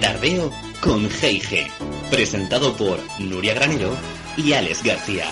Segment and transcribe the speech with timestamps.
[0.00, 1.68] Tardeo con G&G,
[2.10, 3.96] presentado por Nuria Granero
[4.36, 5.24] y Alex García.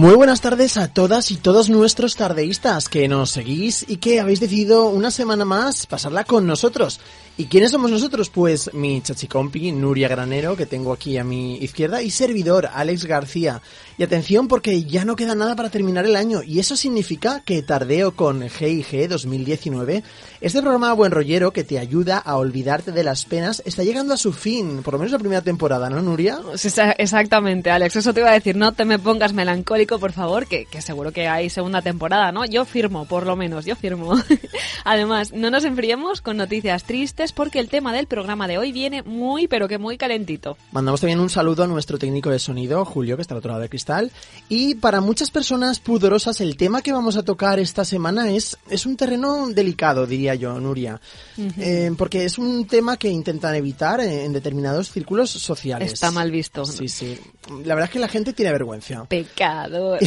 [0.00, 4.40] Muy buenas tardes a todas y todos nuestros tardeístas que nos seguís y que habéis
[4.40, 7.00] decidido una semana más pasarla con nosotros.
[7.40, 8.28] ¿Y quiénes somos nosotros?
[8.28, 13.62] Pues mi chachicompi Nuria Granero, que tengo aquí a mi izquierda, y servidor Alex García.
[13.96, 17.62] Y atención porque ya no queda nada para terminar el año, y eso significa que
[17.62, 20.02] Tardeo con G&G 2019,
[20.42, 24.18] este programa buen rollero que te ayuda a olvidarte de las penas, está llegando a
[24.18, 26.40] su fin, por lo menos la primera temporada, ¿no, Nuria?
[26.98, 30.66] Exactamente, Alex, eso te iba a decir, no te me pongas melancólico, por favor, que,
[30.66, 32.44] que seguro que hay segunda temporada, ¿no?
[32.44, 34.12] Yo firmo, por lo menos, yo firmo.
[34.84, 39.02] Además, no nos enfriemos con noticias tristes porque el tema del programa de hoy viene
[39.02, 40.56] muy, pero que muy calentito.
[40.72, 43.60] Mandamos también un saludo a nuestro técnico de sonido, Julio, que está al otro lado
[43.60, 44.10] del cristal.
[44.48, 48.86] Y para muchas personas pudorosas, el tema que vamos a tocar esta semana es, es
[48.86, 51.00] un terreno delicado, diría yo, Nuria.
[51.58, 55.92] Eh, porque es un tema que intentan evitar en determinados círculos sociales.
[55.92, 56.64] Está mal visto.
[56.64, 57.18] Sí, sí.
[57.64, 59.04] La verdad es que la gente tiene vergüenza.
[59.06, 59.98] Pecado.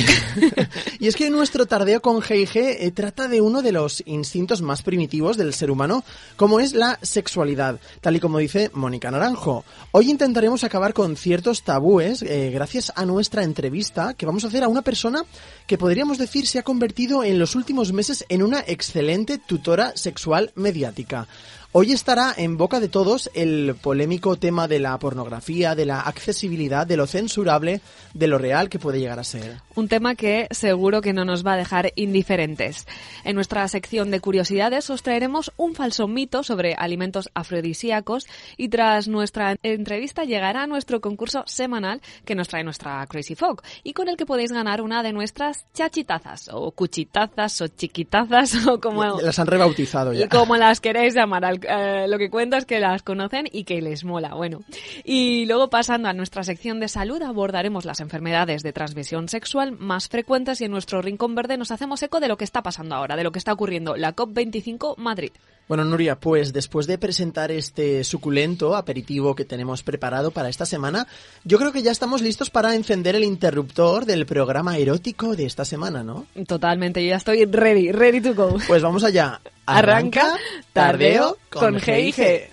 [0.99, 4.81] y es que nuestro tardeo con G&G eh, trata de uno de los instintos más
[4.81, 6.03] primitivos del ser humano,
[6.35, 9.63] como es la sexualidad, tal y como dice Mónica Naranjo.
[9.91, 14.63] Hoy intentaremos acabar con ciertos tabúes eh, gracias a nuestra entrevista que vamos a hacer
[14.63, 15.23] a una persona
[15.67, 20.51] que podríamos decir se ha convertido en los últimos meses en una excelente tutora sexual
[20.55, 21.27] mediática.
[21.75, 26.85] Hoy estará en boca de todos el polémico tema de la pornografía, de la accesibilidad,
[26.85, 27.81] de lo censurable,
[28.13, 29.57] de lo real que puede llegar a ser.
[29.73, 32.85] Un tema que seguro que no nos va a dejar indiferentes.
[33.23, 39.07] En nuestra sección de curiosidades os traeremos un falso mito sobre alimentos afrodisíacos y tras
[39.07, 44.15] nuestra entrevista llegará nuestro concurso semanal que nos trae nuestra Crazy Folk y con el
[44.17, 49.47] que podéis ganar una de nuestras chachitazas o cuchitazas o chiquitazas o como las han
[49.47, 50.29] rebautizado ya.
[50.43, 53.81] Como las queréis llamar al eh, lo que cuento es que las conocen y que
[53.81, 54.33] les mola.
[54.33, 54.61] Bueno,
[55.03, 60.09] y luego pasando a nuestra sección de salud abordaremos las enfermedades de transmisión sexual más
[60.09, 63.15] frecuentes y en nuestro rincón verde nos hacemos eco de lo que está pasando ahora,
[63.15, 65.31] de lo que está ocurriendo la COP25 Madrid.
[65.67, 71.07] Bueno, Nuria, pues después de presentar este suculento aperitivo que tenemos preparado para esta semana,
[71.45, 75.65] yo creo que ya estamos listos para encender el interruptor del programa erótico de esta
[75.65, 76.25] semana, ¿no?
[76.47, 78.57] Totalmente, yo ya estoy ready, ready to go.
[78.67, 79.39] Pues vamos allá.
[79.65, 80.35] Arranca,
[80.73, 82.52] Tardeo con G&G.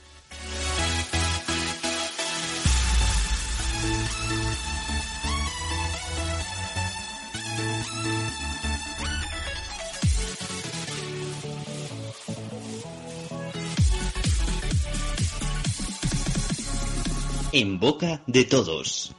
[17.53, 19.12] En boca de todos.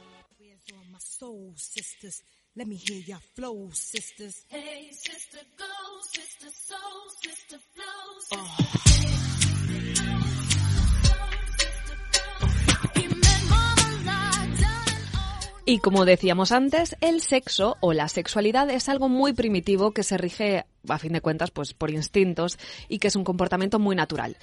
[15.64, 20.16] Y como decíamos antes, el sexo o la sexualidad es algo muy primitivo que se
[20.16, 24.36] rige a fin de cuentas, pues por instintos y que es un comportamiento muy natural.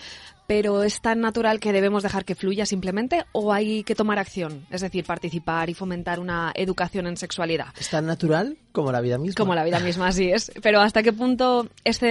[0.48, 4.66] Pero es tan natural que debemos dejar que fluya simplemente o hay que tomar acción,
[4.72, 7.68] es decir, participar y fomentar una educación en sexualidad.
[7.80, 9.36] ¿Es tan natural como la vida misma?
[9.36, 10.52] Como la vida misma, así es.
[10.64, 11.68] Pero ¿hasta qué punto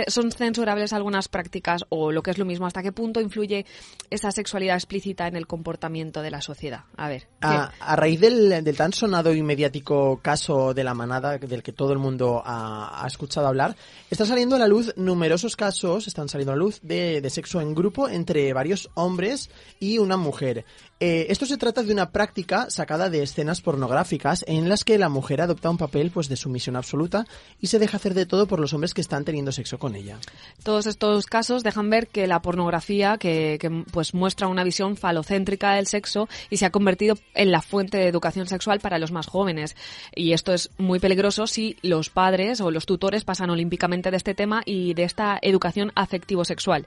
[0.07, 2.67] son censurables algunas prácticas o lo que es lo mismo?
[2.67, 3.67] ¿Hasta qué punto influye
[4.11, 6.85] esa sexualidad explícita en el comportamiento de la sociedad?
[6.97, 7.27] A ver.
[7.41, 11.73] A, a, raíz del, del, tan sonado y mediático caso de la manada del que
[11.73, 13.77] todo el mundo ha, ha escuchado hablar,
[14.19, 17.61] están saliendo a la luz numerosos casos, están saliendo a la luz de, de sexo
[17.61, 19.49] en grupo entre varios hombres
[19.79, 20.65] y una mujer.
[21.01, 25.09] Eh, esto se trata de una práctica sacada de escenas pornográficas en las que la
[25.09, 27.25] mujer adopta un papel pues de sumisión absoluta
[27.61, 30.19] y se deja hacer de todo por los hombres que están teniendo sexo con ella.
[30.65, 35.75] Todos estos casos dejan ver que la pornografía, que, que pues muestra una visión falocéntrica
[35.75, 39.29] del sexo y se ha convertido en la fuente de educación sexual para los más
[39.29, 39.77] jóvenes.
[40.17, 44.35] Y esto es muy peligroso si los padres o los tutores pasan olímpicamente de este
[44.35, 46.87] tema y de esta educación afectivo-sexual.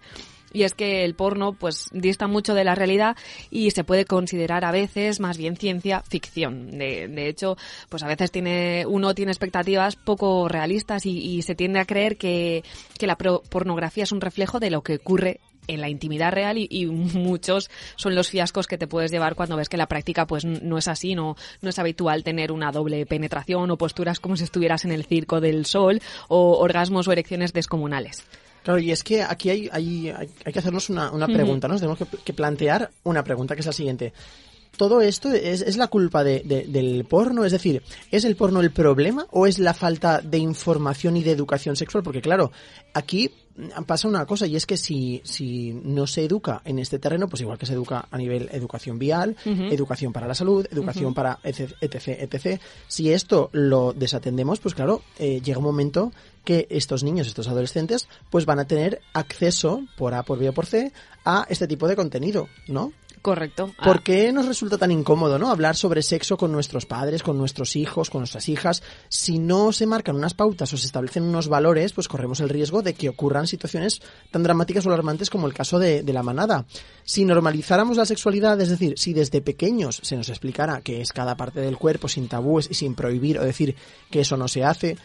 [0.54, 3.16] Y es que el porno pues dista mucho de la realidad
[3.50, 6.72] y se puede considerar a veces más bien ciencia ficción.
[6.72, 7.58] De, de hecho,
[7.90, 12.64] pues a veces tiene uno tiene expectativas poco realistas y, se tiende a creer que,
[13.00, 16.68] que la pornografía es un reflejo de lo que ocurre en la intimidad real y,
[16.70, 20.44] y muchos son los fiascos que te puedes llevar cuando ves que la práctica pues
[20.46, 24.44] no es así, no, no es habitual tener una doble penetración o posturas como si
[24.44, 28.24] estuvieras en el circo del sol o orgasmos o erecciones descomunales.
[28.64, 30.10] Claro, y es que aquí hay, hay,
[30.46, 31.74] hay, que hacernos una, una pregunta, ¿no?
[31.74, 34.14] Nos tenemos que, que plantear una pregunta, que es la siguiente.
[34.78, 37.44] ¿Todo esto es, es la culpa de, de- del porno?
[37.44, 37.82] Es decir,
[38.12, 42.04] ¿es el porno el problema o es la falta de información y de educación sexual?
[42.04, 42.52] Porque claro,
[42.94, 43.32] aquí
[43.86, 47.42] pasa una cosa y es que si, si no se educa en este terreno, pues
[47.42, 51.74] igual que se educa a nivel educación vial, educación para la salud, educación para etc,
[51.82, 52.62] etc, etc.
[52.88, 56.12] Si esto lo desatendemos, pues claro, eh, llega un momento
[56.44, 60.54] que estos niños, estos adolescentes, pues van a tener acceso por A, por B o
[60.54, 60.92] por C
[61.26, 62.92] a este tipo de contenido, ¿no?
[63.22, 63.72] Correcto.
[63.78, 65.52] Ah, ¿Por qué nos resulta tan incómodo, no?
[65.52, 68.82] Hablar sobre sexo con nuestros padres, con nuestros hijos, con nuestras hijas.
[69.10, 72.82] Si no se marcan unas pautas o se establecen unos valores, pues corremos el riesgo
[72.82, 74.02] de que ocurran situaciones
[74.32, 76.66] tan dramáticas o alarmantes como el caso de, de la manada.
[77.04, 81.38] Si normalizáramos la sexualidad, es decir, si desde pequeños se nos explicara qué es cada
[81.38, 83.76] parte del cuerpo sin tabúes y sin prohibir o decir
[84.10, 84.98] que eso no se hace,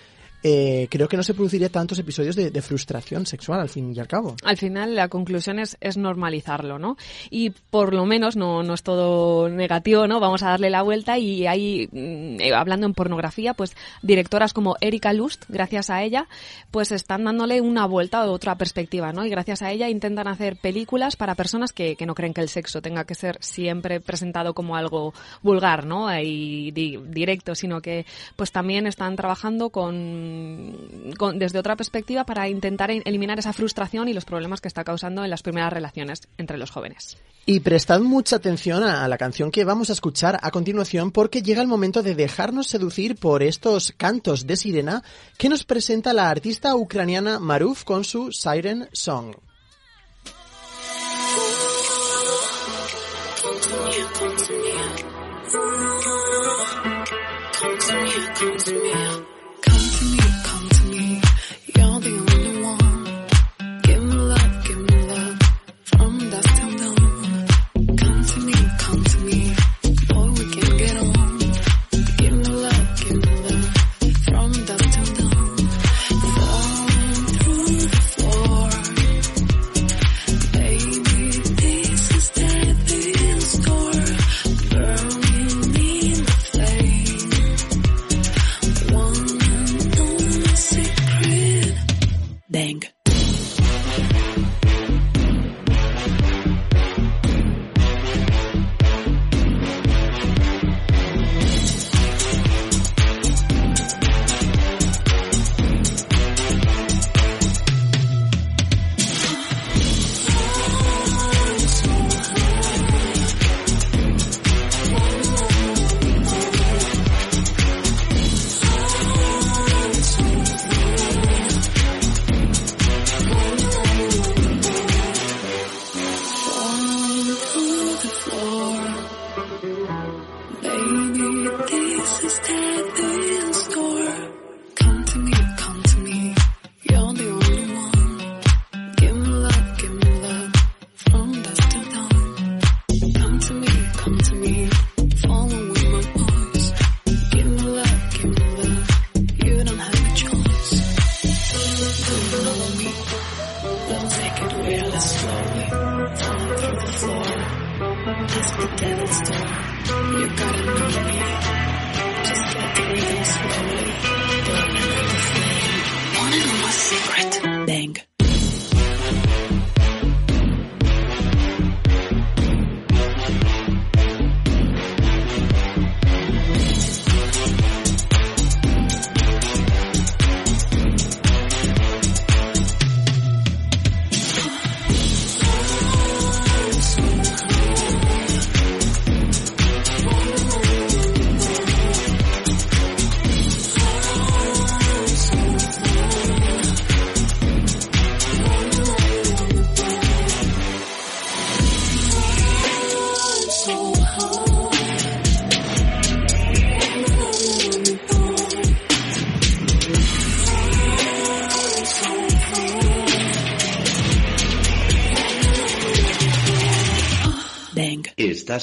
[0.49, 4.07] eh, creo que no se produciría tantos episodios de, frustración sexual al fin y al
[4.07, 4.37] cabo.
[4.45, 6.97] Al final la conclusión es, es normalizarlo, ¿no?
[7.31, 10.21] Y por lo menos no, no es todo negativo, ¿no?
[10.21, 14.77] Vamos a darle la vuelta y hay, mm, eh, hablando en pornografía, pues directoras como
[14.81, 16.29] Erika Lust, gracias a ella,
[16.71, 19.25] pues están dándole una vuelta o otra perspectiva, ¿no?
[19.27, 22.49] Y gracias a ella intentan hacer películas para personas que, que no creen que el
[22.49, 25.13] sexo tenga que ser siempre presentado como algo
[25.43, 26.09] vulgar, ¿no?
[26.21, 28.07] Y di- directo, sino que
[28.37, 30.36] pues también están trabajando con,
[31.19, 35.25] con- desde otra perspectiva para intentar eliminar esa frustración y los problemas que está causando
[35.25, 37.17] en las primeras relaciones entre los jóvenes.
[37.47, 41.43] Y prestad mucha atención a a la canción que vamos a escuchar a continuación porque
[41.43, 45.03] llega el momento de dejarnos seducir por estos cantos de sirena
[45.39, 49.35] que nos presenta la artista ucraniana Maruf con su Siren Song.
[58.39, 59.26] Come to me,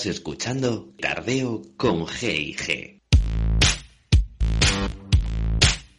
[0.06, 3.02] Escuchando Tardeo con G, &G.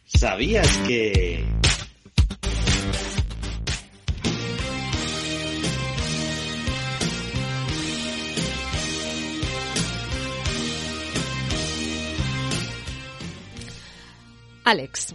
[0.05, 1.45] ¿Sabías que...
[14.63, 15.13] Alex,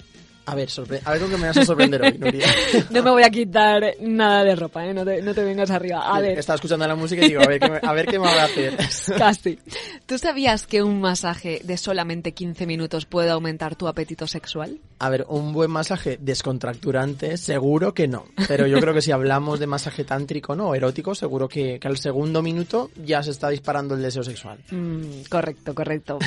[0.50, 2.46] a ver, sorpre- a ver con qué me vas a sorprender hoy, Nuria.
[2.90, 4.92] no me voy a quitar nada de ropa, ¿eh?
[4.94, 6.00] no, te, no te vengas arriba.
[6.14, 8.18] A ver, Estaba escuchando la música y digo, a ver qué me, a ver qué
[8.18, 8.76] me va a hacer.
[9.18, 9.58] casi.
[10.06, 14.78] ¿Tú sabías que un masaje de solamente 15 minutos puede aumentar tu apetito sexual?
[14.98, 18.24] A ver, un buen masaje descontracturante, seguro que no.
[18.48, 20.68] Pero yo creo que si hablamos de masaje tántrico, ¿no?
[20.70, 24.58] O erótico, seguro que, que al segundo minuto ya se está disparando el deseo sexual.
[24.70, 26.18] Mm, correcto, correcto.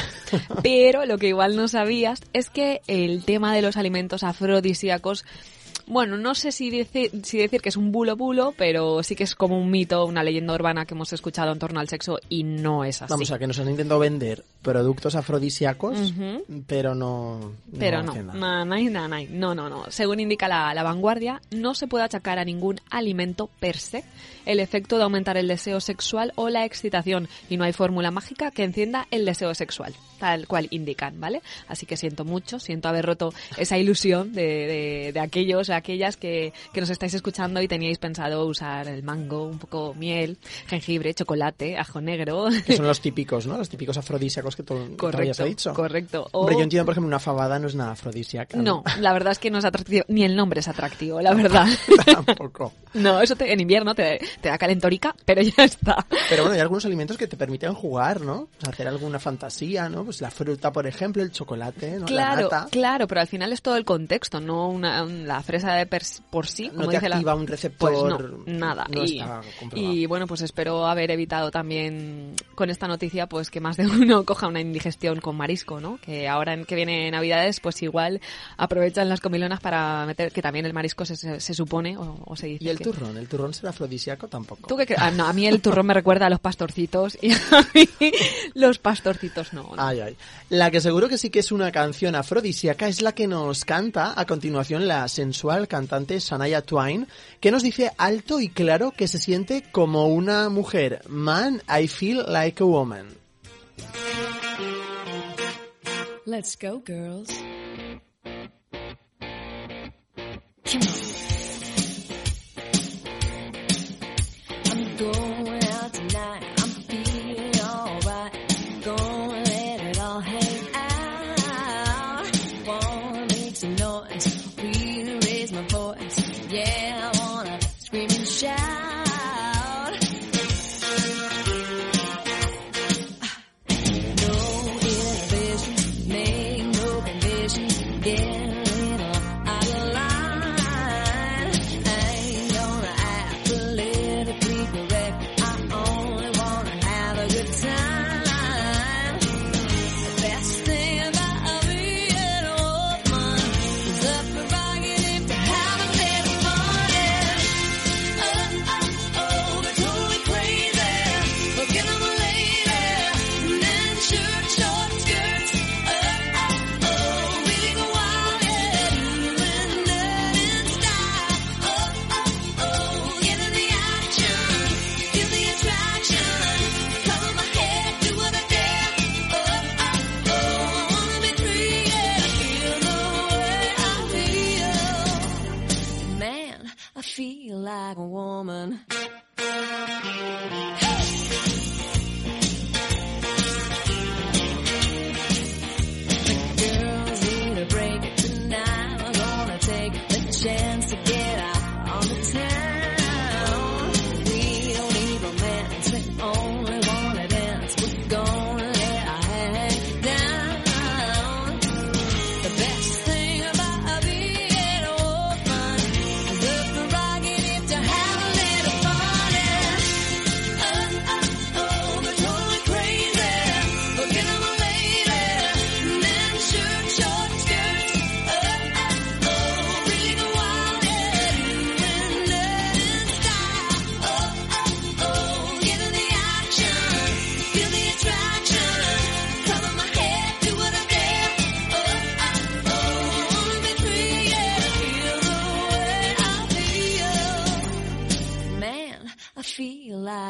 [0.61, 5.25] Pero lo que igual no sabías es que el tema de los alimentos afrodisíacos,
[5.87, 9.23] bueno, no sé si, dice- si decir que es un bulo bulo, pero sí que
[9.23, 12.43] es como un mito, una leyenda urbana que hemos escuchado en torno al sexo y
[12.43, 13.09] no es así.
[13.11, 16.13] Vamos a que nos han intentado vender productos afrodisíacos,
[16.67, 17.51] pero no.
[17.77, 19.85] Pero no, na- na- no, no, no.
[19.89, 24.03] Según indica la, la vanguardia, no se puede achacar a ningún alimento per se
[24.45, 28.51] el efecto de aumentar el deseo sexual o la excitación y no hay fórmula mágica
[28.51, 31.41] que encienda el deseo sexual, tal cual indican, ¿vale?
[31.69, 36.53] Así que siento mucho, siento haber roto esa ilusión de, de, de aquellos aquellas que,
[36.73, 40.37] que nos estáis escuchando y teníais pensado usar el mango, un poco miel,
[40.67, 42.47] jengibre, chocolate, ajo negro.
[42.65, 43.57] Que son los típicos, ¿no?
[43.57, 45.73] Los típicos afrodisíacos que habías Correcto, dicho.
[45.73, 46.27] correcto.
[46.31, 48.57] O- Hombre, yo entiendo, por ejemplo, una fabada no es nada afrodisíaca.
[48.57, 51.67] No, la verdad es que no es atractivo, ni el nombre es atractivo, la verdad.
[52.05, 52.73] Tampoco.
[52.93, 56.05] No, eso te- en invierno te, te da calentorica, pero ya está.
[56.29, 58.33] Pero bueno, hay algunos alimentos que te permiten jugar, ¿no?
[58.41, 60.03] O sea, hacer alguna fantasía, ¿no?
[60.05, 61.99] Pues la fruta, por ejemplo, el chocolate, ¿no?
[62.01, 62.67] la Claro, nata.
[62.69, 65.85] claro, pero al final es todo el contexto, no una, la fresa de
[66.29, 67.91] por sí, como No te dice la- activa un receptor.
[67.91, 68.85] Pues no, nada.
[68.89, 69.41] No y, está
[69.75, 74.23] y bueno, pues espero haber evitado también con esta noticia pues que más de uno
[74.25, 75.97] coja una indigestión con marisco, ¿no?
[75.97, 78.19] Que ahora en que viene Navidades, pues igual
[78.57, 82.35] aprovechan las comilonas para meter, que también el marisco se, se, se supone o, o
[82.35, 83.17] se dice ¿Y el que- turrón?
[83.17, 84.27] ¿El turrón será afrodisíaco?
[84.27, 84.67] Tampoco.
[84.67, 84.95] ¿Tú qué?
[84.97, 87.87] Ah, no, a mí el turrón me recuerda a los pastorcitos y a mí
[88.53, 89.63] los pastorcitos no.
[89.63, 89.73] no.
[89.77, 90.17] Ay, ay.
[90.49, 94.13] La que seguro que sí que es una canción afrodisíaca es la que nos canta
[94.19, 97.07] a continuación la sensual cantante Shania Twain,
[97.39, 101.01] que nos dice alto y claro que se siente como una mujer.
[101.07, 103.07] Man, I feel like a woman.
[106.25, 107.29] Let's go, girls.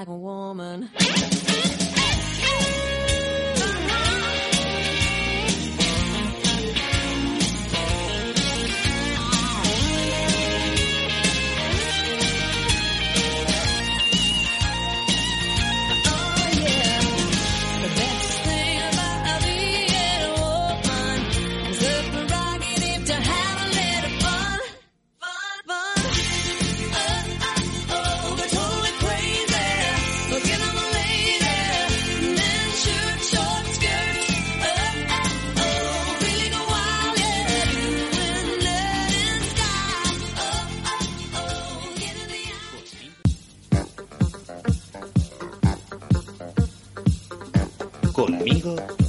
[0.03, 0.89] Like a woman.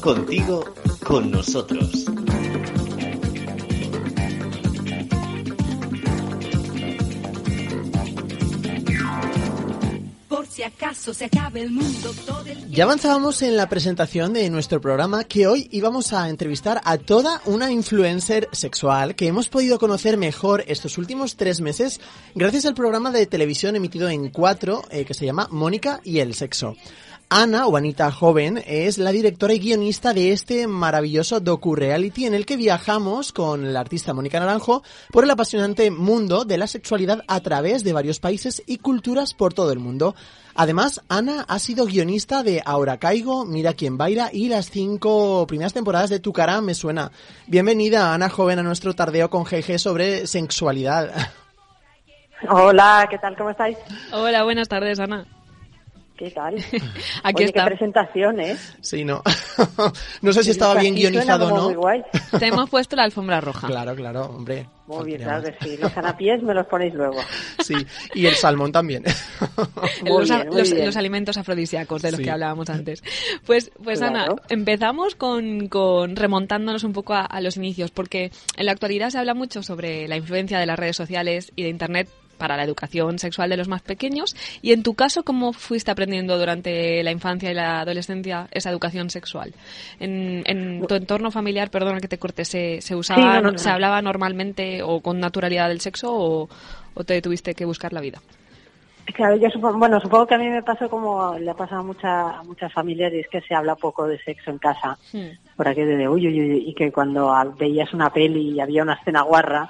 [0.05, 0.63] Contigo,
[1.03, 2.05] con nosotros.
[10.29, 14.51] Por si acaso se acabe el mundo todo el Ya avanzábamos en la presentación de
[14.51, 19.79] nuestro programa que hoy íbamos a entrevistar a toda una influencer sexual que hemos podido
[19.79, 21.99] conocer mejor estos últimos tres meses
[22.35, 26.35] gracias al programa de televisión emitido en cuatro eh, que se llama Mónica y el
[26.35, 26.77] sexo.
[27.31, 32.47] Ana, o Anita Joven, es la directora y guionista de este maravilloso docu-reality en el
[32.47, 37.41] que viajamos con la artista Mónica Naranjo por el apasionante mundo de la sexualidad a
[37.41, 40.15] través de varios países y culturas por todo el mundo.
[40.55, 45.73] Además, Ana ha sido guionista de Ahora Caigo, Mira quién baila y las cinco primeras
[45.73, 47.11] temporadas de Tu cara me suena.
[47.47, 51.11] Bienvenida, Ana Joven, a nuestro tardeo con GG sobre sexualidad.
[52.49, 53.37] Hola, ¿qué tal?
[53.37, 53.79] ¿Cómo estáis?
[54.13, 55.27] Hola, buenas tardes, Ana.
[56.17, 56.55] ¿Qué tal?
[57.25, 57.63] Aquí Oye, está.
[57.65, 58.57] qué presentación, ¿eh?
[58.81, 59.21] Sí, no.
[60.23, 61.65] no sé si estaba bien guionizado o no.
[61.65, 62.03] Muy guay.
[62.39, 63.67] Te hemos puesto la alfombra roja.
[63.67, 64.69] Claro, claro, hombre.
[64.87, 65.77] Muy bien, claro que sí.
[65.77, 67.17] Los canapés me los ponéis luego.
[67.65, 67.75] Sí,
[68.15, 69.03] y el salmón también.
[70.03, 70.87] Muy los, bien, muy los- bien.
[70.87, 72.25] los alimentos afrodisíacos de los Sí.
[72.25, 73.03] que hablábamos antes.
[73.45, 74.17] Pues, pues Claro.
[74.17, 79.11] Ana, empezamos con, con remontándonos un poco a, a los inicios, porque en la actualidad
[79.11, 82.65] se habla mucho sobre la influencia de las redes sociales y de Internet para la
[82.65, 84.35] educación sexual de los más pequeños.
[84.63, 89.11] Y en tu caso, ¿cómo fuiste aprendiendo durante la infancia y la adolescencia esa educación
[89.11, 89.55] sexual?
[90.01, 93.53] En, en tu entorno familiar, perdona que te corte, ¿se, se usaba, Sí, no, no,
[93.53, 93.59] no.
[93.59, 96.49] se hablaba normalmente o con naturalidad del sexo o,
[96.95, 98.21] o te tuviste que buscar la vida?
[99.13, 101.85] Claro, yo supongo, bueno, supongo que a mí me pasó como le ha pasado a,
[101.85, 104.99] mucha- a muchas familias y es que se habla poco de sexo en casa.
[105.13, 105.29] Hmm.
[105.57, 108.95] Por aquello de uy, uy, uy, y que cuando veías una peli y había una
[108.95, 109.69] escena guarra,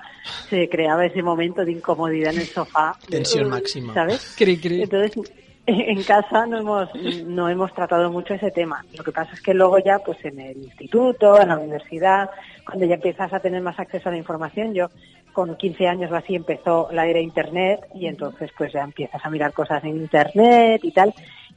[0.49, 2.94] se creaba ese momento de incomodidad en el sofá.
[3.11, 3.92] Tensión máxima.
[3.92, 4.35] ¿Sabes?
[4.38, 4.83] Cri, cri.
[4.83, 5.12] Entonces,
[5.66, 6.88] en casa no hemos,
[7.27, 8.85] no hemos tratado mucho ese tema.
[8.97, 12.31] Lo que pasa es que luego ya, pues en el instituto, en la universidad,
[12.64, 14.88] cuando ya empiezas a tener más acceso a la información, yo
[15.35, 19.29] con 15 años o así empezó la era Internet y entonces pues ya empiezas a
[19.29, 21.12] mirar cosas en Internet y tal.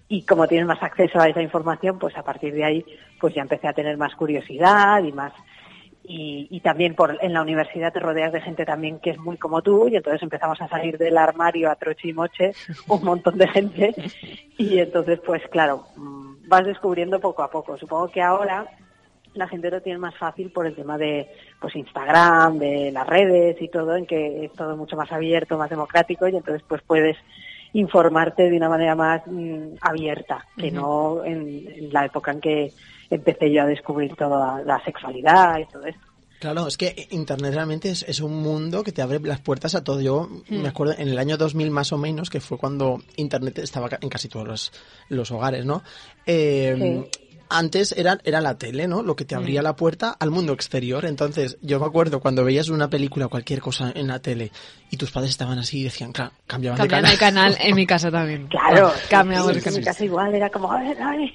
[0.09, 2.85] Y como tienes más acceso a esa información, pues a partir de ahí,
[3.19, 5.33] pues ya empecé a tener más curiosidad y más
[6.09, 9.37] y, y también por en la universidad te rodeas de gente también que es muy
[9.37, 12.53] como tú y entonces empezamos a salir del armario a troche y moche
[12.87, 13.93] un montón de gente.
[14.57, 17.77] Y entonces pues claro mm, vas descubriendo poco a poco.
[17.77, 18.65] Supongo que ahora
[19.37, 21.27] la gente lo tiene más fácil por el tema de
[21.59, 25.69] pues Instagram de las redes y todo en que es todo mucho más abierto más
[25.69, 27.17] democrático y entonces pues puedes
[27.73, 32.71] informarte de una manera más mm, abierta que no en, en la época en que
[33.09, 36.07] empecé yo a descubrir toda la sexualidad y todo esto.
[36.39, 39.83] Claro, es que Internet realmente es, es un mundo que te abre las puertas a
[39.83, 40.01] todo.
[40.01, 43.89] Yo me acuerdo en el año 2000 más o menos, que fue cuando Internet estaba
[43.99, 44.71] en casi todos los,
[45.09, 45.81] los hogares, ¿no?
[46.27, 47.09] Eh,
[47.49, 49.01] Antes era, era la tele, ¿no?
[49.03, 51.05] Lo que te abría la puerta al mundo exterior.
[51.05, 54.51] Entonces, yo me acuerdo cuando veías una película o cualquier cosa en la tele
[54.89, 57.53] y tus padres estaban así y decían, claro, cambiaban Cambian de canal.
[57.53, 58.47] canal en mi casa también.
[58.47, 61.29] Claro, Cambiamos sí, en mi casa igual era como, a ver, a ver.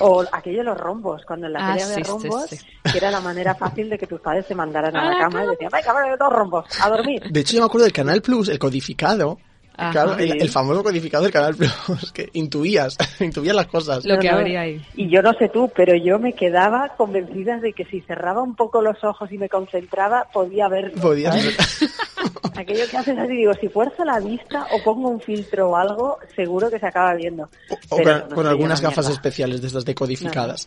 [0.00, 2.58] O aquello de los rombos, cuando en la Ah, tele había sí, rombos, sí.
[2.92, 5.18] que era la manera fácil de que tus padres te mandaran a A la la
[5.18, 5.50] cama y cama.
[5.52, 7.22] decían, venga, bueno, dos rombos, a dormir.
[7.30, 9.38] De hecho, yo me acuerdo del Canal Plus, el codificado.
[9.76, 9.90] Ajá.
[9.90, 10.38] claro, el, Sí.
[10.40, 14.04] el famoso codificado del Canal Plus, que intuías, intuías las cosas.
[14.04, 14.80] Lo que No, habría ahí.
[14.94, 18.54] Y yo no sé tú, pero yo me quedaba convencida de que si cerraba un
[18.54, 21.00] poco los ojos y me concentraba, podía verlo.
[21.00, 21.44] ¿sabes?
[21.80, 21.90] ver.
[22.56, 26.18] Aquello que haces así, digo, si fuerza la vista o pongo un filtro o algo,
[26.36, 27.48] seguro que se acaba viendo.
[27.88, 29.14] O Pero con, no con sé, algunas una gafas mierda.
[29.16, 30.64] especiales de estas decodificadas.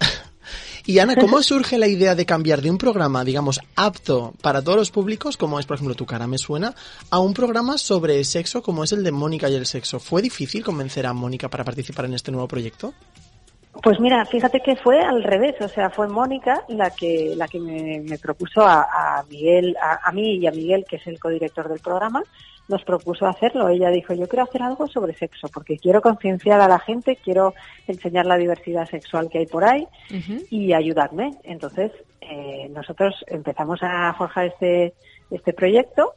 [0.86, 4.78] Y Ana, ¿cómo surge la idea de cambiar de un programa, digamos, apto para todos
[4.78, 6.76] los públicos, como es, por ejemplo, Tu cara me suena,
[7.10, 10.00] a un programa sobre sexo como es el de Mónica y el sexo?
[10.00, 12.94] ¿Fue difícil convencer a Mónica para participar en este nuevo proyecto?
[13.84, 17.60] Pues mira, fíjate que fue al revés, o sea, fue Mónica la que la que
[17.60, 21.20] me, me propuso a, a Miguel, a, a mí y a Miguel, que es el
[21.20, 22.24] codirector del programa,
[22.68, 23.70] nos propuso hacerlo.
[23.70, 27.54] Ella dijo, yo quiero hacer algo sobre sexo, porque quiero concienciar a la gente, quiero
[27.88, 29.88] enseñar la diversidad sexual que hay por ahí
[30.50, 31.32] y ayudarme.
[31.44, 34.94] Entonces, eh, nosotros empezamos a forjar este,
[35.32, 36.14] este proyecto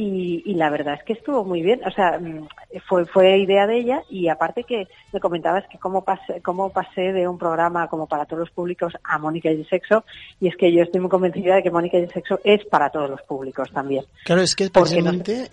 [0.00, 1.80] y, y la verdad es que estuvo muy bien.
[1.84, 2.46] O sea, mm,
[2.86, 7.12] fue, fue idea de ella y aparte que me comentabas que cómo pasé, cómo pasé
[7.12, 10.04] de un programa como para todos los públicos a Mónica y el sexo
[10.40, 12.90] y es que yo estoy muy convencida de que Mónica y el sexo es para
[12.90, 14.04] todos los públicos también.
[14.24, 14.70] Claro, es que no-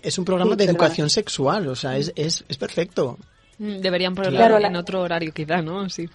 [0.02, 0.78] es un programa Sí, de perdona.
[0.84, 3.18] educación sexual, o sea, es, es, es perfecto.
[3.58, 5.88] Mm, Deberían ponerlo Claro, la- en otro horario quizá, ¿no?
[5.90, 6.08] Sí.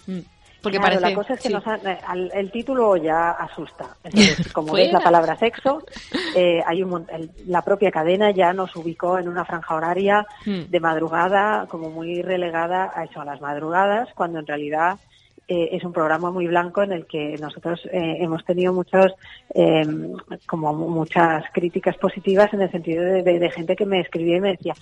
[0.61, 1.09] Porque Claro, parece...
[1.09, 1.53] la cosa es que sí.
[1.53, 3.95] nos eh, al- el título ya asusta.
[4.03, 4.83] Entonces, como Fuera.
[4.85, 5.83] ves la palabra sexo,
[6.35, 10.61] eh, hay un, el- la propia cadena ya nos ubicó en una franja horaria Hmm.
[10.69, 14.97] de madrugada, como muy relegada a eso, a las madrugadas, cuando en realidad
[15.47, 19.11] eh, es un programa muy blanco en el que nosotros eh, hemos tenido muchos
[19.53, 19.83] eh,
[20.45, 24.41] como muchas críticas positivas en el sentido de, de- de gente que me escribía y
[24.41, 24.73] me decía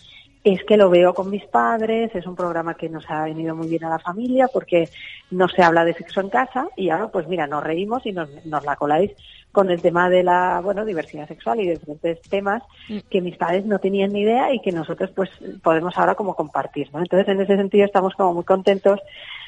[0.43, 3.67] es que lo veo con mis padres, es un programa que nos ha venido muy
[3.67, 4.89] bien a la familia porque
[5.32, 8.30] no se habla de sexo en casa y ahora pues mira, nos reímos y nos,
[8.45, 9.12] nos la coláis
[9.52, 12.63] con el tema de la bueno diversidad sexual y de diferentes temas
[13.10, 15.30] que mis padres no tenían ni idea y que nosotros pues
[15.62, 16.99] podemos ahora como compartir, ¿no?
[16.99, 18.99] Entonces en ese sentido estamos como muy contentos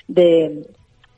[0.08, 0.66] de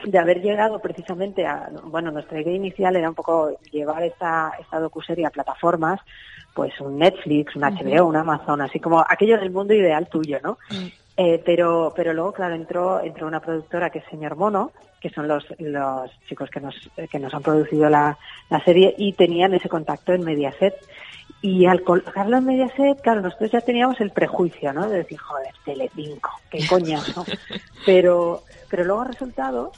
[0.06, 4.80] de haber llegado precisamente a, bueno, nuestra idea inicial era un poco llevar esta, esta
[4.80, 6.00] docuserie a plataformas,
[6.54, 10.58] pues un Netflix, un HBO, un Amazon, así como aquello del mundo ideal tuyo, ¿no?
[11.16, 15.28] Eh, pero, pero luego, claro, entró, entró una productora que es Señor Mono, que son
[15.28, 16.76] los, los chicos que nos,
[17.12, 18.18] que nos han producido la,
[18.50, 20.76] la serie y tenían ese contacto en Mediaset.
[21.42, 24.88] Y al colocarlo en Mediaset, claro, nosotros ya teníamos el prejuicio, ¿no?
[24.88, 27.26] De decir, joder, Telecinco, qué coñazo.
[27.86, 29.74] pero, pero luego ha resultado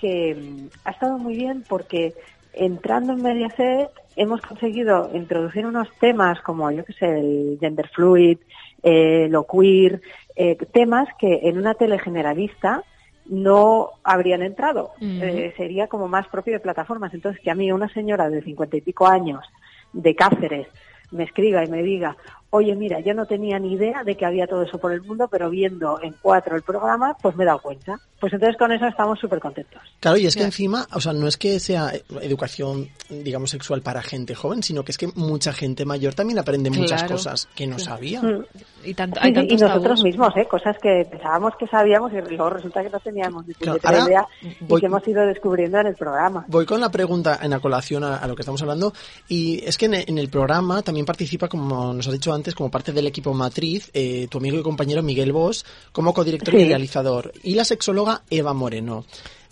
[0.00, 2.14] que mm, ha estado muy bien porque
[2.52, 8.38] entrando en Mediaset hemos conseguido introducir unos temas como, yo que sé, el gender fluid,
[8.82, 10.00] eh, lo queer,
[10.34, 12.82] eh, temas que en una tele generalista
[13.26, 14.92] no habrían entrado.
[15.00, 17.12] Eh, sería como más propio de plataformas.
[17.12, 19.44] Entonces, que a mí una señora de cincuenta y pico años
[19.92, 20.66] de Cáceres
[21.10, 22.16] me escriba y me diga,
[22.50, 25.28] oye, mira, yo no tenía ni idea de que había todo eso por el mundo,
[25.30, 27.98] pero viendo en cuatro el programa, pues me he dado cuenta.
[28.20, 29.80] Pues entonces con eso estamos súper contentos.
[30.00, 34.02] Claro, y es que encima, o sea, no es que sea educación, digamos, sexual para
[34.02, 37.78] gente joven, sino que es que mucha gente mayor también aprende muchas cosas que no
[37.78, 38.20] sabía.
[38.22, 38.44] Mm.
[38.84, 40.04] Y, tanto, hay nosotros tabús.
[40.04, 40.46] mismos, ¿eh?
[40.48, 44.26] cosas que pensábamos que sabíamos y luego resulta que no teníamos ni Claro, idea
[44.60, 46.44] voy- y que hemos ido descubriendo en el programa.
[46.48, 48.92] Voy con la pregunta en la colación a, a lo que estamos hablando
[49.28, 52.70] y es que en, en el programa también participa, como nos has dicho antes, como
[52.70, 56.68] parte del equipo matriz, eh, tu amigo y compañero Miguel Bosch, como codirector y Sí.
[56.68, 59.04] realizador, y la sexóloga Eva Moreno.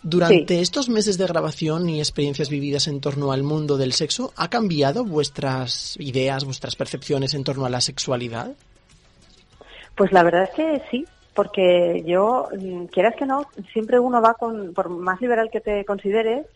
[0.03, 4.49] Durante estos meses de grabación y experiencias vividas en torno al mundo del sexo, ¿ha
[4.49, 8.53] cambiado vuestras ideas, vuestras percepciones en torno a la sexualidad?
[9.97, 14.35] Pues la verdad es que sí, porque yo, mm, quieras que no, siempre uno va
[14.35, 16.47] con, por más liberal que te consideres,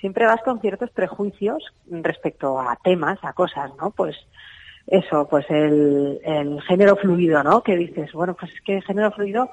[0.00, 3.90] siempre vas con ciertos prejuicios respecto a temas, a cosas, ¿no?
[3.90, 4.16] Pues
[4.90, 7.62] eso, pues el, el género fluido, ¿no?
[7.62, 9.50] Que dices, bueno, pues es que el género fluido,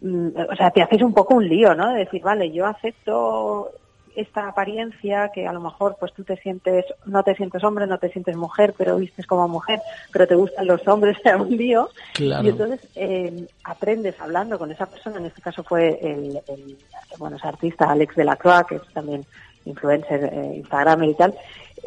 [0.00, 1.92] mm, o sea, te haces un poco un lío, ¿no?
[1.92, 3.70] De decir, vale, yo acepto
[4.14, 7.98] esta apariencia que a lo mejor pues tú te sientes no te sientes hombre no
[7.98, 9.78] te sientes mujer pero vistes como mujer
[10.10, 12.42] pero te gustan los hombres un lío Claro.
[12.42, 16.78] y entonces eh, aprendes hablando con esa persona en este caso fue el, el
[17.18, 19.22] bueno ese artista Alex de la Croix que es también
[19.66, 21.34] influencer eh, Instagramer y tal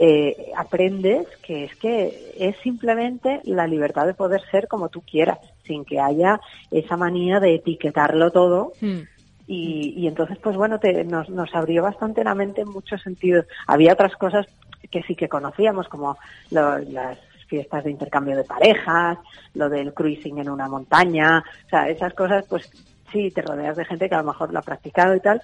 [0.01, 5.39] eh, aprendes que es que es simplemente la libertad de poder ser como tú quieras
[5.65, 6.39] sin que haya
[6.71, 8.99] esa manía de etiquetarlo todo Mm.
[9.47, 13.45] y, y entonces pues bueno te, nos, nos abrió bastante la mente en muchos sentidos
[13.67, 14.45] había otras cosas
[14.89, 16.17] que sí que conocíamos como
[16.51, 19.17] lo- las fiestas de intercambio de parejas
[19.55, 22.69] lo del cruising en una montaña o sea esas cosas pues
[23.11, 25.41] sí te rodeas de gente que a lo mejor lo ha practicado y tal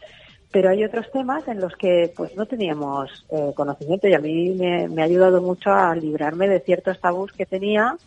[0.55, 4.51] pero hay otros temas en los que pues no teníamos eh, conocimiento y a mí
[4.51, 7.97] me, me ha ayudado mucho a librarme de ciertos tabús que tenía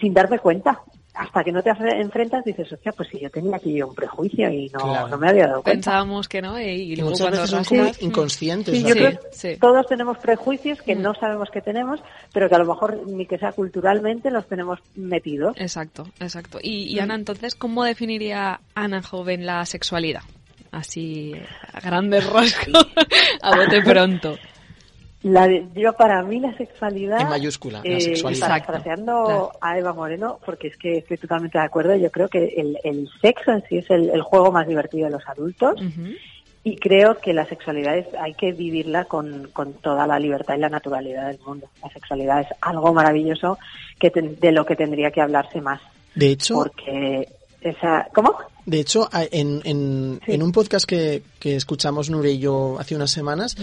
[0.00, 0.80] sin darme cuenta
[1.14, 4.68] hasta que no te enfrentas dices, hostia, pues si yo tenía aquí un prejuicio y
[4.70, 5.06] no, Claro.
[5.06, 5.70] no me había dado cuenta.
[5.92, 7.92] Pensábamos que no, y, luego muchas cuando veces son como mm.
[8.00, 8.74] inconscientes.
[8.76, 8.88] Sí, ¿no?
[8.88, 9.56] yo Sí, creo que sí.
[9.60, 11.02] todos tenemos prejuicios que Mm.
[11.02, 12.00] no sabemos que tenemos,
[12.32, 15.54] pero que a lo mejor ni que sea culturalmente los tenemos metidos.
[15.60, 16.58] Exacto, exacto.
[16.60, 16.96] Y, Mm.
[16.96, 20.22] y Ana, entonces, ¿cómo definiría Ana joven la sexualidad?
[20.74, 21.34] Así,
[21.72, 22.86] a grandes rasgos,
[23.42, 24.36] a bote pronto.
[25.22, 28.48] La de- yo para mí la sexualidad En mayúscula, la eh, sexualidad.
[28.48, 29.52] parafraseando Claro.
[29.60, 33.08] a Eva Moreno porque es que estoy totalmente de acuerdo yo creo que el, el
[33.22, 36.08] sexo en sí es el, el juego más divertido de los adultos Ujú.
[36.64, 40.60] y creo que la sexualidad es, hay que vivirla con, con toda la libertad y
[40.60, 43.58] la naturalidad del mundo la sexualidad es algo maravilloso
[43.98, 45.80] que ten- de lo que tendría que hablarse más
[46.14, 47.28] De hecho, porque
[47.70, 48.34] esa ¿cómo?
[48.66, 50.32] De hecho, en, en, Sí.
[50.32, 53.56] en un podcast que, que escuchamos Nuria y yo hace unas semanas,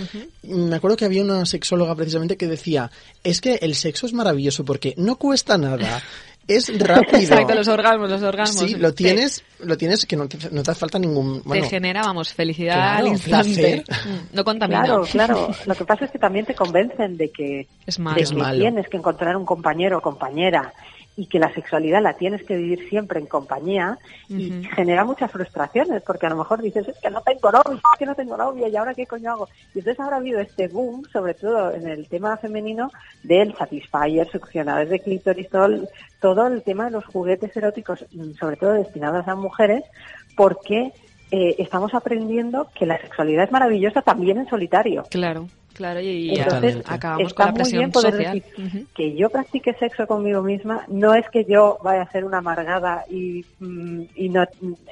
[0.44, 2.92] me acuerdo que había una sexóloga precisamente que decía,
[3.24, 6.04] es que el sexo es maravilloso porque no cuesta nada,
[6.48, 7.18] es rápido.
[7.20, 8.64] Exacto, los orgasmos, los orgasmos.
[8.70, 11.42] Sí, lo tienes, lo tienes que no te, no te hace falta ningún...
[11.46, 13.84] Bueno, Te genera, vamos, felicidad Claro, al instante.
[13.88, 14.24] placer.
[14.34, 14.84] No contamina.
[14.84, 15.50] Claro, claro.
[15.66, 18.20] Lo que pasa es que también te convencen de que, Es de malo.
[18.22, 18.60] Es que malo.
[18.60, 20.74] tienes que encontrar un compañero o compañera
[21.18, 23.98] y que la sexualidad la tienes que vivir siempre en compañía
[24.30, 28.00] y genera muchas frustraciones porque a lo mejor dices es que no tengo novia, es
[28.00, 29.50] que no tengo novia y ahora qué coño hago.
[29.76, 32.92] Y entonces ahora ha habido este boom, sobre todo en el tema femenino,
[33.24, 35.88] del satisfier, succionadores de clítoris, todo el,
[36.22, 39.84] todo el tema de los juguetes eróticos, mm, sobre todo destinados a mujeres,
[40.38, 40.94] porque
[41.32, 45.04] eh, estamos aprendiendo que la sexualidad es maravillosa también en solitario.
[45.10, 48.34] Claro, claro, y, Entonces, acabamos está con la muy presión bien poder social.
[48.44, 48.86] decir Ujú.
[48.96, 53.06] que yo practique sexo conmigo misma no es que yo vaya a ser una amargada
[53.10, 54.44] y, mm, y no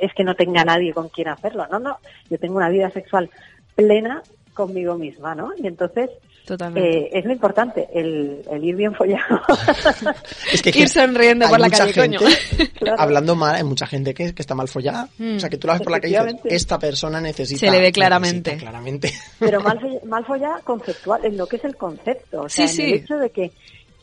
[0.02, 1.98] es que no tenga nadie con quien hacerlo, no, no,
[2.30, 3.30] yo tengo una vida sexual
[3.76, 5.52] plena conmigo misma, ¿no?
[5.58, 6.10] Y entonces
[6.50, 6.90] Totalmente.
[7.06, 9.40] eh, es lo importante, el, el ir bien follado.
[10.54, 12.30] Es que Ir sonriendo por la mucha calle, gente, coño.
[12.80, 12.96] Claro.
[13.02, 15.08] Hablando mal, hay mucha gente que, que está mal follada.
[15.18, 15.36] Mm.
[15.36, 17.60] O sea, que tú la ves por la calle y dices, esta persona necesita...
[17.60, 18.56] Se le ve claramente.
[18.58, 19.14] claramente.
[19.38, 22.42] pero mal, mal follada conceptual, en lo que es el concepto.
[22.44, 22.94] O sea, Sí, en sí.
[22.94, 23.52] el hecho de que,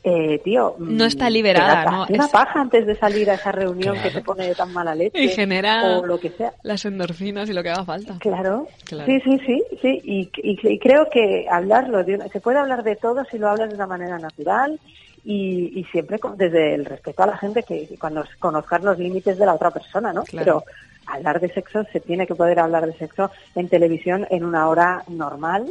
[0.08, 0.76] eh, tío...
[0.78, 2.06] No mm, está liberada, da ¿no?
[2.08, 4.08] Una Es- paja antes de salir a esa reunión Claro.
[4.08, 5.20] que te pone de tan mala leche.
[5.20, 6.52] Y genera O lo que sea.
[6.62, 8.16] las endorfinas y lo que haga falta.
[8.20, 8.68] Claro.
[8.84, 9.06] Claro.
[9.06, 10.00] Sí, sí, sí, sí.
[10.04, 13.48] Y, y- y creo que hablarlo, de una- se puede hablar de todo si lo
[13.48, 14.78] hablas de una manera natural
[15.24, 18.96] y, y siempre con- desde el respeto a la gente que que cuando conozcas los
[18.98, 20.22] límites de la otra persona, ¿no?
[20.22, 20.62] Claro.
[20.62, 20.64] Pero
[21.12, 25.02] hablar de sexo se tiene que poder hablar de sexo en televisión en una hora
[25.08, 25.66] normal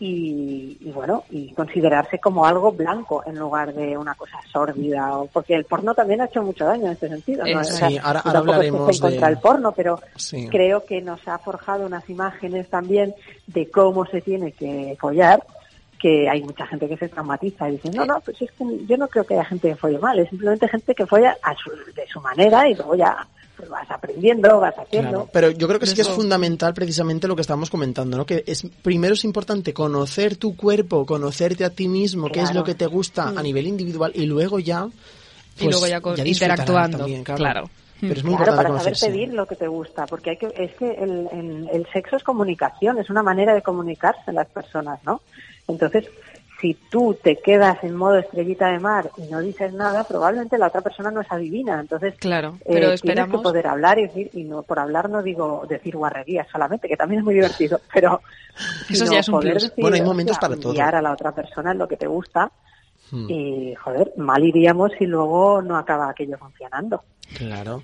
[0.00, 5.26] y, y bueno, y considerarse como algo blanco en lugar de una cosa sórdida, o
[5.26, 7.44] porque el porno también ha hecho mucho daño en este sentido.
[7.44, 7.60] ¿no?
[7.60, 7.74] Eso.
[7.74, 10.48] O sea, Sí, ahora- ahora hablaremos en contra de- del porno, pero Sí.
[10.48, 13.14] creo que nos ha forjado unas imágenes también
[13.48, 15.42] de cómo se tiene que follar
[16.00, 18.96] que hay mucha gente que se traumatiza y dice, no, no, pues es que yo
[18.96, 21.70] no creo que haya gente que folle mal, es simplemente gente que folla a su,
[21.70, 23.26] de su manera y luego ya
[23.58, 25.10] pues, vas aprendiendo, vas haciendo.
[25.10, 28.24] Claro, pero yo creo que sí que es fundamental precisamente lo que estábamos comentando, ¿no?
[28.24, 32.60] Que es primero es importante conocer tu cuerpo, conocerte a ti mismo, qué es Claro.
[32.60, 36.14] lo que te gusta a nivel individual y luego ya Y pues, luego ya con-
[36.14, 37.38] disfrutar interactuando, también, claro.
[37.38, 37.70] claro.
[38.00, 40.46] Pero es muy Claro, importante para saber pedir lo que te gusta, porque hay que,
[40.56, 45.00] es que el, el- el sexo es comunicación, es una manera de comunicarse las personas,
[45.04, 45.20] ¿no?
[45.66, 46.04] Entonces,
[46.60, 50.66] si tú te quedas en modo estrellita de mar y no dices nada, probablemente la
[50.68, 51.78] otra persona no es adivina.
[51.80, 53.36] Entonces, Claro, eh, pero tienes esperamos...
[53.38, 56.96] que poder hablar y decir, y no por hablar no digo decir guarrerías solamente, que
[56.96, 58.20] también es muy divertido, pero
[58.90, 60.70] Eso ya es un poder decir, Bueno, hay momentos para todo.
[60.70, 62.50] enviar a la otra persona en lo que te gusta
[63.10, 67.04] Hmm, y, joder, mal iríamos si luego no acaba aquello funcionando.
[67.38, 67.80] Claro.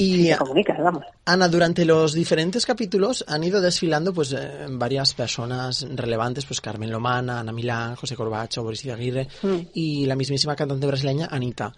[0.00, 0.30] Y
[0.78, 1.02] vamos.
[1.24, 6.90] Ana, durante los diferentes capítulos han ido desfilando pues eh, varias personas relevantes, pues Carmen
[6.90, 9.56] Lomana, Ana Milán, José Corbacho, Boris Aguirre Mm.
[9.74, 11.72] y la mismísima cantante brasileña Anita.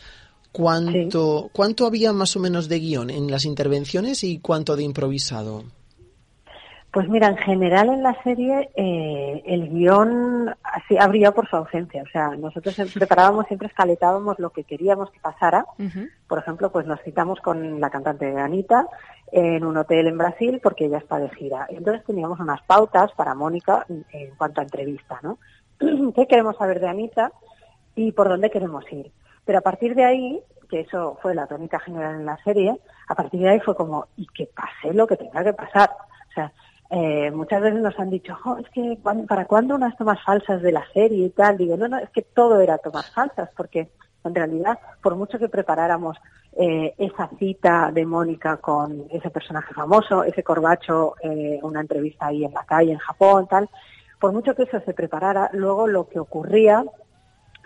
[0.53, 5.65] ¿Cuánto, ¿Cuánto había más o menos de guion en las intervenciones y cuánto de improvisado?
[6.93, 11.55] Pues mira, en general en la serie eh, el guion así ha brillado por su
[11.57, 12.03] ausencia.
[12.03, 15.65] O sea, nosotros em- preparábamos, siempre escaletábamos lo que queríamos que pasara.
[16.27, 18.87] Por ejemplo, pues nos citamos con la cantante Anita
[19.31, 21.69] en un hotel en Brasil porque ella está de gira.
[21.71, 25.39] Y entonces teníamos unas pautas para Mónica en, en cuanto a entrevista, ¿no?
[26.15, 27.31] ¿Qué queremos saber de Anita
[27.95, 29.13] y por dónde queremos ir?
[29.45, 33.15] Pero a partir de ahí, que eso fue la tónica general en la serie, a
[33.15, 35.91] partir de ahí fue como, y que pase lo que tenga que pasar.
[36.29, 36.53] O sea,
[36.91, 40.61] eh, muchas veces nos han dicho, "Jo, es que ¿cuán- ¿para cuándo unas tomas falsas
[40.63, 41.57] de la serie y tal?
[41.57, 43.91] Digo, no, no, es que todo era tomas falsas, porque
[44.25, 46.17] en realidad, por mucho que preparáramos
[46.59, 52.45] eh, esa cita de Mónica con ese personaje famoso, ese corbacho, eh, una entrevista ahí
[52.45, 53.69] en la calle en Japón, tal,
[54.19, 56.85] por mucho que eso se preparara, luego lo que ocurría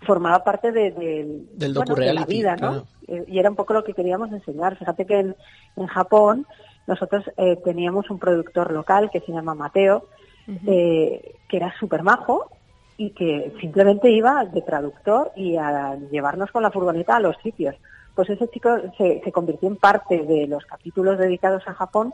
[0.06, 2.68] formaba parte de, de- Del bueno, de la vida, ¿no?
[2.68, 2.86] claro.
[3.08, 4.76] Eh, y era un poco lo que queríamos enseñar.
[4.76, 5.36] Fíjate que en,
[5.76, 6.46] en Japón
[6.86, 10.06] nosotros eh, teníamos un productor local que se llama Mateo,
[10.66, 12.50] eh, que era súper majo
[12.96, 17.74] y que simplemente iba de traductor y a llevarnos con la furgoneta a los sitios.
[18.14, 22.12] Pues ese chico se, se convirtió en parte de los capítulos dedicados a Japón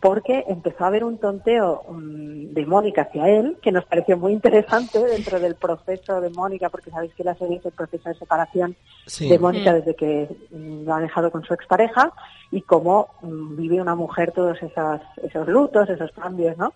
[0.00, 4.32] porque empezó a haber un tonteo mm, de Mónica hacia él que nos pareció muy
[4.32, 8.14] interesante dentro del proceso de Mónica, porque sabéis que la serie es el proceso de
[8.14, 9.28] separación Sí.
[9.28, 9.74] de Mónica Mm.
[9.74, 12.12] desde que mm, lo ha dejado con su expareja
[12.52, 16.72] y cómo vive una mujer todos esos, esos lutos, esos cambios, ¿no?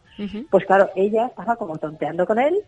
[0.51, 2.59] Pues claro, ella estaba como tonteando con él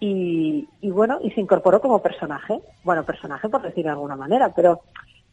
[0.00, 2.60] y, y bueno, y se incorporó como personaje.
[2.84, 4.82] Bueno, personaje por decir de alguna manera, pero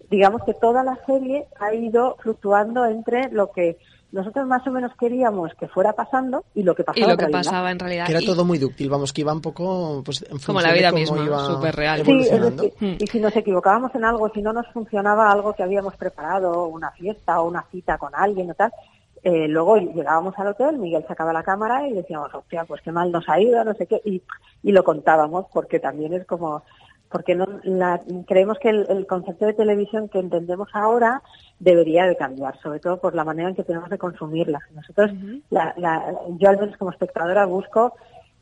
[0.10, 3.78] digamos que toda la serie ha ido fluctuando entre lo que
[4.16, 7.20] nosotros más o menos queríamos que fuera pasando y lo que pasaba Y lo en
[7.20, 7.40] realidad.
[7.40, 8.06] pasaba en realidad.
[8.06, 10.62] Que era Y- todo muy dúctil, vamos, que iba un poco pues, en función Como
[10.62, 11.98] la de vida cómo misma, iba súper real.
[11.98, 12.64] Sí, es evolucionando.
[12.64, 12.98] decir, Hmm.
[13.04, 16.92] y si nos equivocábamos en algo, si no nos funcionaba algo que habíamos preparado, una
[16.92, 18.72] fiesta o una cita con alguien o tal,
[19.24, 23.12] eh, luego llegábamos al hotel, Miguel sacaba la cámara y decíamos, hostia, pues qué mal
[23.12, 24.22] nos ha ido, no sé qué, y,
[24.64, 26.64] y lo contábamos porque también es como,
[27.16, 31.22] porque no, la- creemos que el, el concepto de televisión que entendemos ahora
[31.60, 34.60] debería de cambiar, sobre todo por la manera en que tenemos de consumirla.
[34.74, 35.12] Nosotros,
[35.50, 37.94] la- la- yo al menos como espectadora busco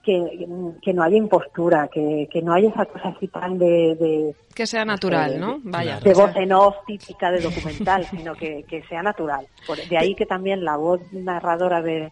[0.01, 0.47] que,
[0.81, 4.65] que no haya impostura, que, que no haya esa cosa así tan de, de, Que
[4.65, 5.59] sea natural, ¿no?
[5.63, 5.99] Vaya.
[5.99, 9.45] de voz en off típica de documental, sino que, que sea natural.
[9.67, 12.11] Por- de ahí que también la voz narradora de,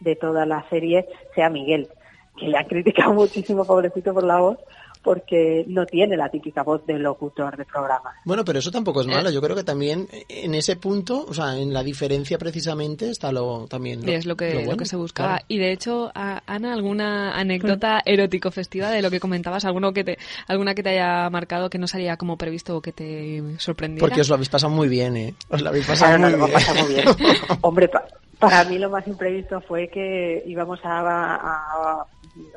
[0.00, 1.88] de toda la serie sea Miguel,
[2.36, 4.58] que le han criticado muchísimo, pobrecito, por la voz,
[5.02, 8.12] porque no tiene la típica voz de locutor de programa.
[8.24, 9.10] Bueno, pero eso tampoco es Eh.
[9.10, 9.30] malo.
[9.30, 13.66] Yo creo que también en ese punto, o sea, en la diferencia precisamente está lo
[13.66, 14.08] también.
[14.08, 15.28] Y es lo que, lo bueno, que se buscaba.
[15.30, 15.44] claro.
[15.48, 19.64] Y de hecho, a- Ana, ¿alguna anécdota erótico festiva de lo que comentabas?
[19.64, 22.92] ¿Alguno que te, ¿Alguna que te haya marcado que no salía como previsto o que
[22.92, 24.06] te sorprendiera?
[24.06, 25.34] Porque os lo habéis pasado muy bien, ¿eh?
[25.48, 26.52] Os lo habéis pasado Claro, muy lo bien.
[26.58, 27.04] pasamos bien.
[27.62, 28.04] Hombre, pa-
[28.38, 31.00] para mí lo más imprevisto fue que íbamos a,
[31.36, 32.06] a-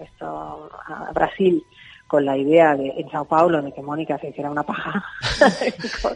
[0.01, 1.63] esto, a Brasil
[2.07, 5.03] con la idea de en Sao Paulo de que Mónica se hiciera una paja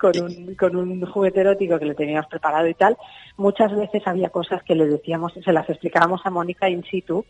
[0.00, 2.96] con un, con un juguete erótico que le teníamos preparado y tal.
[3.36, 7.24] Muchas veces había cosas que le decíamos, se las explicábamos a Mónica in situ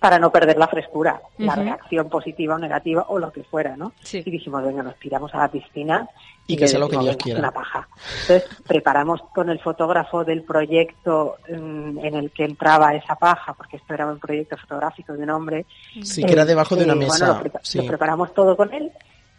[0.00, 3.92] para no perder la frescura, la reacción positiva o negativa o lo que fuera, ¿no?
[4.02, 4.22] Sí.
[4.24, 6.08] Y dijimos, venga, nos tiramos a la piscina
[6.46, 7.38] Y que le sea lo que Dios "Venga, quiera".
[7.40, 7.86] Una paja.
[8.22, 13.76] Entonces preparamos con el fotógrafo del proyecto mm, en el que entraba esa paja, porque
[13.76, 15.66] esto era un proyecto fotográfico de un hombre.
[16.02, 17.26] Sí, que era debajo de una Eh, mesa.
[17.26, 17.78] Bueno, lo, prepa- sí.
[17.78, 18.90] lo preparamos todo con él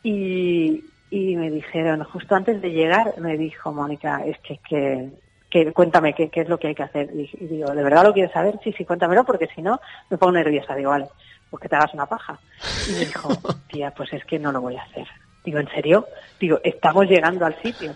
[0.03, 0.83] y,
[1.15, 5.11] y me dijeron, justo antes de llegar, me dijo Mónica, es que, que,
[5.49, 7.09] que cuéntame qué, qué es lo que hay que hacer.
[7.13, 8.59] Y, y digo, ¿de verdad lo quieres saber?
[8.63, 10.75] Sí, sí, cuéntamelo, porque si no, me pongo nerviosa.
[10.75, 11.07] Digo, vale,
[11.49, 12.39] pues que te hagas una paja.
[12.85, 13.29] Y me dijo,
[13.67, 15.07] tía, pues es que no lo voy a hacer.
[15.43, 16.07] Digo, ¿en serio?
[16.39, 17.95] Digo, estamos llegando al sitio.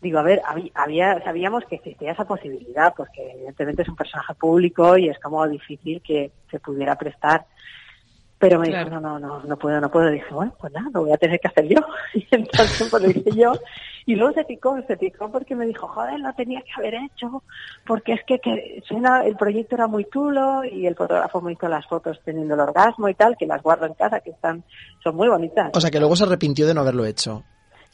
[0.00, 4.34] Digo, a ver, habí- había, sabíamos que existía esa posibilidad, porque evidentemente es un personaje
[4.34, 7.44] público y es como difícil que se pudiera prestar.
[8.46, 8.90] Pero me Claro.
[8.90, 10.10] dijo, no, no, no, no puedo, no puedo.
[10.10, 11.80] dije, bueno, pues nada, lo voy a tener que hacer yo.
[12.14, 13.52] Y entonces pues lo hice yo.
[14.06, 17.42] Y luego se picó, se picó porque me dijo, joder, lo tenía que haber hecho,
[17.86, 21.68] porque es que, que suena, el proyecto era muy chulo y el fotógrafo me hizo
[21.68, 24.62] las fotos teniendo el orgasmo y tal, que las guardo en casa, que están,
[25.02, 25.70] son muy bonitas.
[25.72, 27.44] O sea, que luego se arrepintió de no haberlo hecho.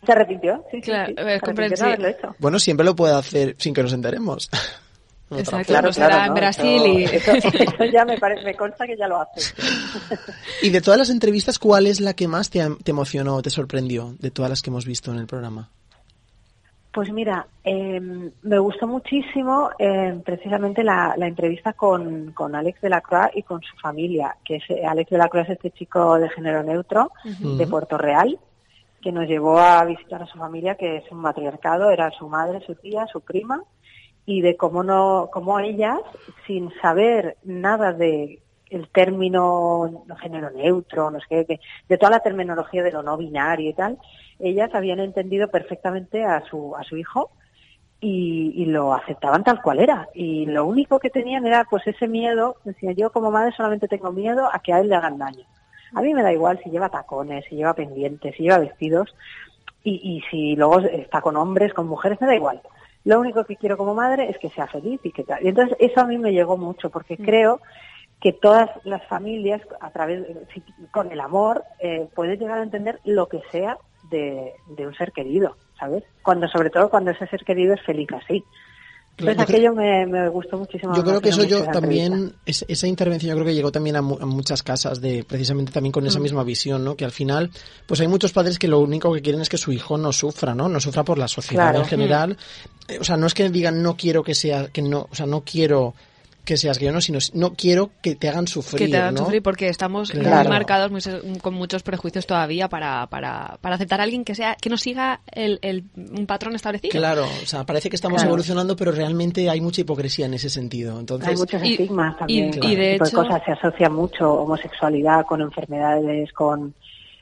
[0.04, 0.64] ¿Se arrepintió?
[0.72, 1.84] Sí, sí, Claro, sí, es se arrepintió de comprensible.
[1.92, 2.34] haberlo hecho.
[2.40, 4.50] Bueno, siempre lo puede hacer sin que nos enteremos.
[5.38, 6.34] Exacto, Claro, será claro, en.
[6.34, 7.04] Brasil y...
[7.04, 9.54] Eso, ya me, pare- me consta que ya lo hace.
[10.62, 13.50] Y de todas las entrevistas, ¿cuál es la que más te, te emocionó o te
[13.50, 15.70] sorprendió de todas las que hemos visto en el programa?
[16.92, 18.00] Pues mira, eh,
[18.42, 23.42] me gustó muchísimo eh, precisamente la, la entrevista con, con Alex de la Croix y
[23.44, 26.64] con su familia, que es, eh, Alex de la Croix es este chico de género
[26.64, 28.36] neutro de Puerto Real,
[29.00, 32.60] que nos llevó a visitar a su familia, que es un matriarcado, era su madre,
[32.66, 33.62] su tía, su prima,
[34.30, 35.98] y de cómo no, cómo ellas,
[36.46, 38.40] sin saber nada de
[38.70, 43.70] el término género neutro, no sé qué, de toda la terminología de lo no binario
[43.70, 43.98] y tal,
[44.38, 47.32] ellas habían entendido perfectamente a su, a su hijo
[48.00, 50.08] y, y lo aceptaban tal cual era.
[50.14, 54.12] Y lo único que tenían era pues ese miedo, decía yo como madre solamente tengo
[54.12, 55.44] miedo a que a él le hagan daño.
[55.92, 59.12] A mí me da igual si lleva tacones, si lleva pendientes, si lleva vestidos
[59.82, 62.62] y, y si luego está con hombres, con mujeres, me da igual.
[63.04, 65.44] Lo único que quiero como madre es que sea feliz y que tal.
[65.44, 67.60] Y entonces eso a mí me llegó mucho porque creo
[68.20, 70.26] que todas las familias a través
[70.90, 73.78] con el amor eh, puedes llegar a entender lo que sea
[74.10, 76.04] de, de un ser querido, ¿sabes?
[76.22, 78.44] Cuando sobre todo cuando ese ser querido es feliz así.
[79.20, 80.94] Claro, Entonces aquello me, me gustó muchísimo.
[80.96, 84.02] Yo creo que eso yo también, es- esa intervención yo creo que llegó también a,
[84.02, 86.22] mu- a muchas casas de precisamente también con esa Mm.
[86.22, 86.96] misma visión, ¿no?
[86.96, 87.50] Que al final,
[87.86, 90.54] pues hay muchos padres que lo único que quieren es que su hijo no sufra,
[90.54, 90.68] ¿no?
[90.68, 91.78] No sufra por la sociedad Claro.
[91.80, 92.36] en general.
[92.88, 95.26] Eh, O sea, no es que digan no quiero que sea, que no, o sea,
[95.26, 95.94] no quiero
[96.44, 99.20] que seas gay, no, sino no quiero que te hagan sufrir, que te hagan ¿no?
[99.24, 100.48] sufrir porque estamos muy Claro.
[100.48, 101.00] marcados muy
[101.40, 105.20] con muchos prejuicios todavía para, para, para aceptar a alguien que sea que no siga
[105.32, 106.92] el, el- un patrón establecido.
[106.92, 108.30] Claro, o sea, parece que estamos Claro.
[108.30, 110.98] evolucionando, pero realmente hay mucha hipocresía en ese sentido.
[110.98, 112.50] Entonces, Hay muchos y- estigmas también.
[112.54, 116.74] y- con y de tipo hecho- cosas se asocia mucho homosexualidad con enfermedades, con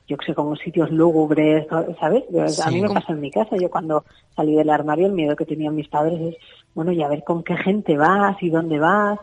[0.08, 1.66] yo que sé, con sitios lúgubres,
[2.00, 2.24] ¿sabes?
[2.30, 2.62] Sí.
[2.64, 3.56] A mí me Como- pasó en mi casa.
[3.56, 4.04] Yo cuando
[4.34, 6.36] salí del armario, el miedo que tenían mis padres es,
[6.74, 9.18] bueno, y a ver con qué gente vas y dónde vas.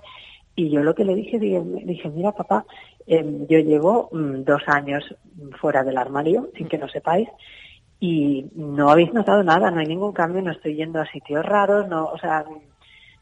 [0.55, 2.65] Y yo lo que le dije, dije, dije, mira papá,
[3.07, 5.03] em, yo llevo mm, dos años
[5.59, 7.27] fuera del armario, sin que lo sepáis,
[7.99, 11.87] y no habéis notado nada, no hay ningún cambio, no estoy yendo a sitios raros,
[11.87, 12.45] no, o sea,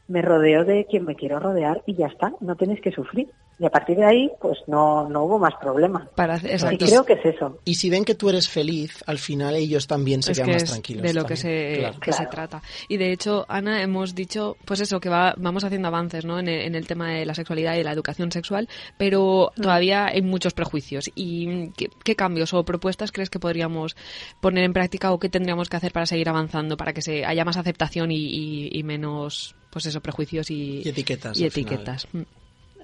[0.08, 3.28] me rodeo de quien me quiero rodear y ya está, no tenéis que sufrir.
[3.56, 6.08] Y a partir de ahí, pues no, no hubo más problemas.
[6.16, 7.60] Para, Y creo que es eso.
[7.64, 10.52] y si ven que tú eres feliz, al final ellos también se es quedan que
[10.54, 11.02] más es tranquilos.
[11.04, 12.00] de lo que se Claro.
[12.00, 15.86] que se trata y de hecho Ana hemos dicho pues eso que va, vamos haciendo
[15.86, 18.68] avances no en el, en el tema de la sexualidad y de la educación sexual
[18.98, 19.62] pero Mm.
[19.62, 23.94] todavía hay muchos prejuicios y ¿qué, qué cambios o propuestas crees que podríamos
[24.40, 27.44] poner en práctica o qué tendríamos que hacer para seguir avanzando para que se haya
[27.44, 31.74] más aceptación y, y- y menos pues eso prejuicios y, Y etiquetas, y final.
[31.74, 32.22] etiquetas Mm.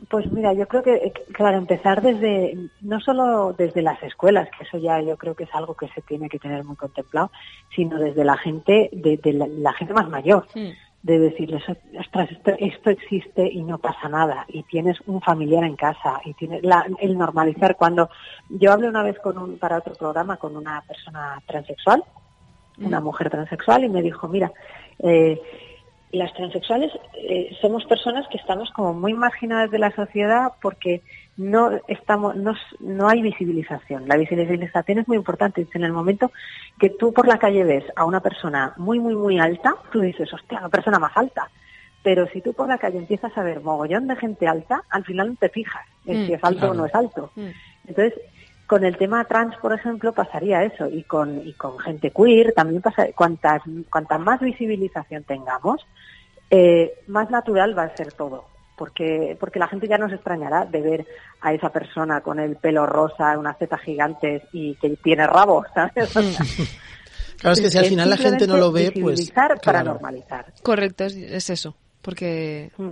[0.08, 4.64] Pues mira, yo creo que, eh, claro, empezar desde, no solo desde las escuelas, que
[4.64, 7.30] eso ya yo creo que es algo que se tiene que tener muy contemplado,
[7.76, 10.68] sino desde la gente, de, de la, la gente más mayor, Mm.
[11.02, 11.62] de decirles,
[11.98, 16.32] ostras, esto, esto existe y no pasa nada, y tienes un familiar en casa, y
[16.32, 17.76] tienes la- el normalizar.
[17.76, 18.08] Cuando
[18.48, 22.02] yo hablé una vez con un, para otro programa con una persona transexual,
[22.78, 24.50] una mujer transexual, y me dijo, mira,
[24.98, 25.38] eh,
[26.12, 31.02] las transexuales eh, somos personas que estamos como muy marginadas de la sociedad porque
[31.36, 36.32] no estamos no, no hay visibilización la visibilización es muy importante en el momento
[36.78, 40.32] que tú por la calle ves a una persona muy muy muy alta tú dices
[40.32, 41.48] hostia una persona más alta
[42.02, 45.28] pero si tú por la calle empiezas a ver mogollón de gente alta al final
[45.28, 46.72] no te fijas en Mm, si es alto claro.
[46.72, 47.48] o no es alto Mm.
[47.88, 48.14] entonces,
[48.70, 50.86] con el tema trans, por ejemplo, pasaría eso.
[50.86, 55.84] Y con, y con gente queer también pasa, cuantas, cuanta más visibilización tengamos,
[56.50, 58.44] eh, más natural va a ser todo.
[58.76, 61.06] Porque, porque la gente ya no se extrañará de ver
[61.40, 66.16] a esa persona con el pelo rosa, unas tetas gigantes y que tiene rabo, ¿sabes?
[66.16, 66.22] O sea,
[67.38, 69.18] Claro, es que si al final la gente no lo ve, pues...
[69.18, 70.52] visibilizar para claro, normalizar.
[70.62, 71.74] Correcto, es, es eso.
[72.02, 72.90] Porque Mm.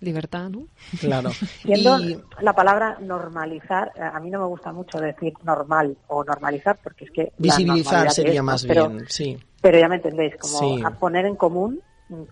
[0.00, 0.66] Libertad, ¿no?
[1.00, 1.30] Claro.
[1.62, 6.22] Siendo Y- la palabra normalizar, eh, a mí no me gusta mucho decir normal o
[6.24, 7.32] normalizar porque es que...
[7.38, 9.38] Visibilizar sería es, más Pero- bien, sí.
[9.60, 10.82] Pero ya me entendéis, como Sí.
[10.84, 11.80] a poner en común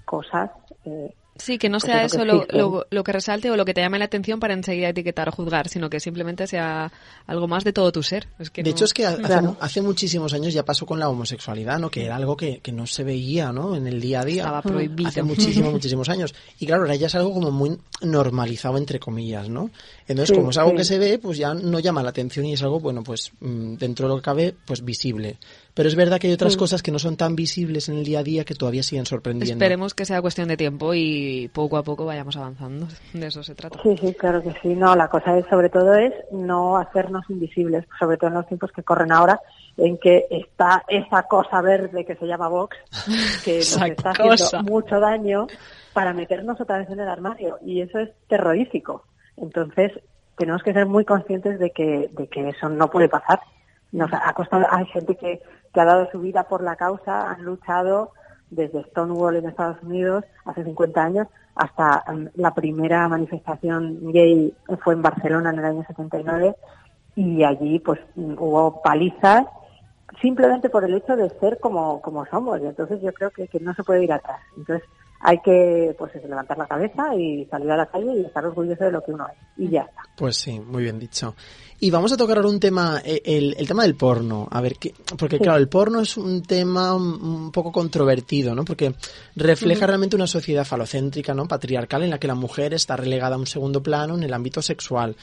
[0.04, 0.50] cosas.
[0.84, 3.74] eh, Sí, que no sea eso que lo, lo- lo que resalte o lo que
[3.74, 6.93] te llame la atención para enseguida etiquetar o juzgar, sino que simplemente sea
[7.26, 8.28] algo más de todo tu ser.
[8.39, 9.57] Es que De no- hecho, es que hace, Claro.
[9.59, 11.91] hace muchísimos años ya pasó con la homosexualidad, ¿no?
[11.91, 13.74] Que era algo que, que no se veía, ¿no?
[13.74, 14.43] En el día a día.
[14.43, 15.09] Estaba prohibido.
[15.09, 16.35] Hace muchísimos, muchísimos años.
[16.61, 19.70] Y claro, ahora ya es algo como muy normalizado, entre comillas, ¿no?
[20.07, 20.76] Entonces, Sí, como es algo sí.
[20.76, 23.74] que se ve, pues ya no llama la atención y es algo, bueno, pues mm,
[23.74, 25.39] dentro de lo que cabe, pues visible.
[25.75, 28.20] Pero es verdad que hay otras cosas que no son tan visibles en el día
[28.20, 29.53] a día que todavía siguen sorprendiendo.
[29.62, 32.87] Esperemos que sea cuestión de tiempo y poco a poco vayamos avanzando.
[33.12, 33.81] De eso se trata.
[33.83, 34.68] sí, sí, claro que sí.
[34.68, 38.70] No, la cosa es, sobre todo, es no hacernos invisibles, sobre todo en los tiempos
[38.70, 39.41] que corren ahora,
[39.77, 42.77] en que está esa cosa verde que se llama Vox,
[43.45, 44.35] que nos está cosa.
[44.47, 45.49] haciendo mucho daño
[45.93, 47.59] para meternos otra vez en el armario.
[47.64, 49.05] Y eso es terrorífico.
[49.37, 49.91] Entonces,
[50.37, 53.41] tenemos que ser muy conscientes de que, de que eso no puede pasar.
[53.95, 55.40] Nos ha costado, hay gente que,
[55.72, 58.12] que ha dado su vida por la causa, han luchado
[58.51, 64.95] desde Stonewall en Estados Unidos hace 50 años hasta mm, la primera manifestación gay fue
[64.95, 66.55] en Barcelona en el año 79
[67.16, 69.47] y allí pues mm, hubo palizas
[70.20, 73.61] simplemente por el hecho de ser como, como somos y entonces yo creo que, que
[73.61, 74.40] no se puede ir atrás.
[74.57, 74.88] Entonces
[75.20, 78.92] hay que pues levantar la cabeza y salir a la calle y estar orgulloso de
[78.92, 80.03] lo que uno es y ya está.
[80.16, 81.34] Pues sí, muy bien dicho.
[81.85, 84.49] Y vamos a tocar ahora un tema, eh, el, el tema del porno.
[84.51, 84.95] A ver, ¿qué?
[85.18, 88.64] porque claro, el porno es un tema un, un poco controvertido, ¿no?
[88.64, 88.95] Porque
[89.37, 91.47] refleja realmente una sociedad falocéntrica, ¿no?
[91.47, 94.62] Patriarcal en la que la mujer está relegada a un segundo plano en el ámbito
[94.62, 95.14] sexual.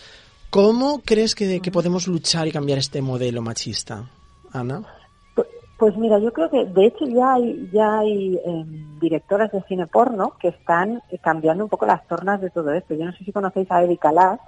[0.51, 4.07] ¿Cómo crees que, que podemos luchar y cambiar este modelo machista,
[4.53, 5.00] Ana?
[5.81, 9.61] Pu- Pues mira, yo creo que de hecho ya hay, ya hay em, directoras de
[9.63, 12.93] cine porno que están eh, cambiando un poco las tornas de todo esto.
[12.93, 14.39] Yo no sé si conocéis a Erika Lass.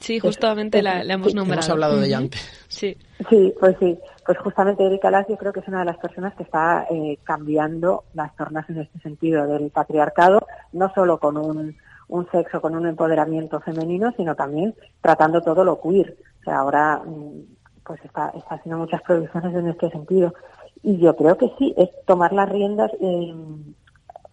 [0.00, 1.60] Sí, justamente la, la hemos Sí, nombrado.
[1.60, 2.40] Hemos hablado de ella antes.
[2.66, 2.96] Sí.
[3.30, 3.96] Sí, pues sí.
[4.26, 7.18] Pues justamente Erika Lass yo creo que es una de las personas que está eh,
[7.22, 10.40] cambiando las tornas en este sentido del patriarcado,
[10.72, 11.76] no solo con un,
[12.08, 16.16] un sexo, con un empoderamiento femenino, sino también tratando todo lo queer.
[16.40, 17.55] O sea, ahora mm,
[17.86, 20.34] pues está, está haciendo muchas producciones en este sentido.
[20.82, 23.34] Y yo creo que sí, es tomar las riendas eh,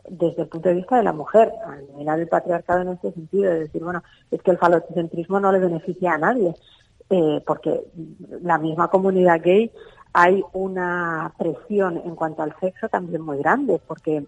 [0.10, 3.60] desde el punto de vista de la mujer, eliminar el patriarcado en este sentido, de
[3.62, 6.54] decir, bueno, es que el falocentrismo no le beneficia a nadie,
[7.10, 7.84] eh, porque
[8.41, 9.72] la misma comunidad gay
[10.14, 14.26] hay una presión en cuanto al sexo también muy grande, porque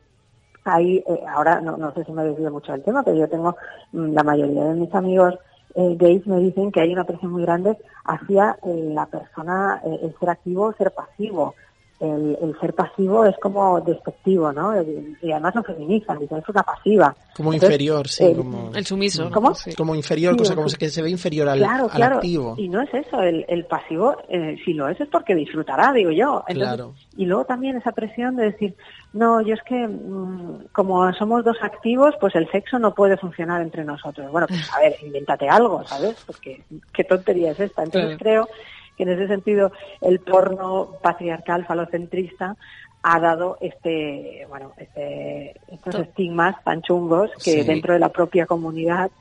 [0.63, 3.55] hay, eh, ahora no, no sé si me desvío mucho del tema, pero yo tengo
[3.91, 5.35] mm, la mayoría de mis amigos
[5.75, 9.99] eh, gays me dicen que hay una presión muy grande hacia eh, la persona, eh,
[10.03, 11.55] el ser activo o ser pasivo.
[11.97, 14.73] El, el ser pasivo es como despectivo, ¿no?
[14.73, 17.15] El- y además lo feminizan, dicen es una pasiva.
[17.37, 19.29] Como Entonces, inferior, sí, eh, como, El sumiso.
[19.55, 19.73] Sí.
[19.75, 22.15] como inferior, Sí, cosa como que se ve inferior al, claro, al claro.
[22.17, 22.55] activo.
[22.57, 26.11] Y no es eso, el, el pasivo, eh, si lo es, es porque disfrutará, digo
[26.11, 26.43] yo.
[26.47, 26.93] Entonces, Claro.
[27.17, 28.75] Y luego también esa presión de decir,
[29.13, 33.61] no, yo es que mm, como somos dos activos, pues el sexo no puede funcionar
[33.61, 34.29] entre nosotros.
[34.31, 36.15] Bueno, pues a ver, invéntate algo, ¿sabes?
[36.27, 36.61] Porque
[36.93, 37.83] qué tontería es esta.
[37.83, 38.47] Entonces creo
[38.95, 39.71] que en ese sentido
[40.01, 42.55] el porno patriarcal falocentrista
[43.03, 47.63] ha dado este bueno este, estos To- estigmas tan chungos que Sí.
[47.63, 49.11] dentro de la propia comunidad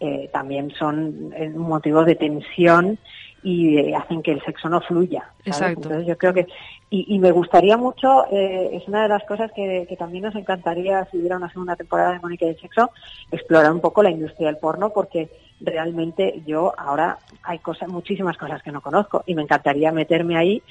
[0.00, 2.98] eh, también son eh, un motivo de tensión
[3.44, 5.20] y eh, hacen que el sexo no fluya.
[5.22, 5.46] ¿sabes?
[5.46, 5.82] Exacto.
[5.82, 6.46] Entonces yo creo que,
[6.90, 10.34] y, y me gustaría mucho, eh, es una de las cosas que, que también nos
[10.36, 12.90] encantaría si hubiera una segunda temporada de Mónica y el Sexo,
[13.32, 15.28] explorar un poco la industria del porno porque
[15.64, 20.62] realmente yo ahora hay cosas, muchísimas cosas que no conozco y me encantaría meterme ahí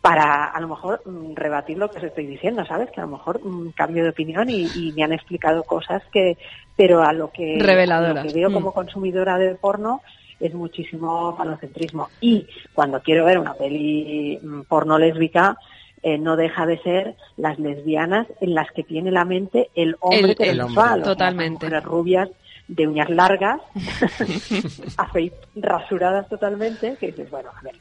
[0.00, 2.90] para a lo mejor mm, rebatir lo que os estoy diciendo, ¿sabes?
[2.90, 6.36] Que a lo mejor mm, cambio de opinión y, y me han explicado cosas que,
[6.76, 8.16] pero a lo que, Reveladoras.
[8.16, 8.54] a lo que veo Mm.
[8.54, 10.02] como consumidora de porno
[10.40, 12.08] es muchísimo falocentrismo.
[12.20, 15.56] Y cuando quiero ver una peli porno lésbica,
[16.02, 20.34] eh, no deja de ser las lesbianas en las que tiene la mente el hombre
[20.40, 20.82] El- el hombre.
[20.84, 21.66] las Totalmente.
[21.66, 22.28] mujeres rubias
[22.74, 23.60] de uñas largas,
[24.96, 27.74] afeit- rasuradas totalmente, que dices, bueno, a ver,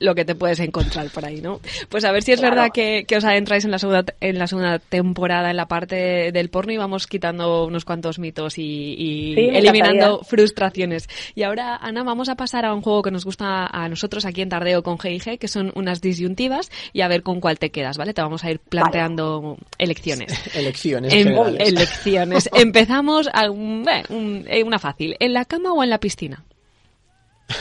[0.00, 1.60] Lo, que te puedes encontrar por ahí, ¿no?
[1.88, 2.56] Pues a ver si es Claro.
[2.56, 6.30] verdad que, que os adentráis en la segunda en la segunda temporada en la parte
[6.32, 10.24] del porno y vamos quitando unos cuantos mitos y, y Sí, me eliminando encantaría.
[10.28, 11.08] frustraciones.
[11.34, 14.42] Y ahora, Ana, vamos a pasar a un juego que nos gusta a nosotros aquí
[14.42, 17.96] en Tardeo con G&G, que son unas disyuntivas y a ver con cuál te quedas,
[17.96, 18.12] ¿vale?
[18.14, 20.32] Te vamos a ir planteando elecciones.
[20.54, 21.68] Elecciones En- generales.
[21.68, 22.50] elecciones.
[22.54, 23.50] Empezamos a
[23.88, 25.16] eh, un- eh, una fácil.
[25.20, 26.42] ¿En la cama o en la piscina?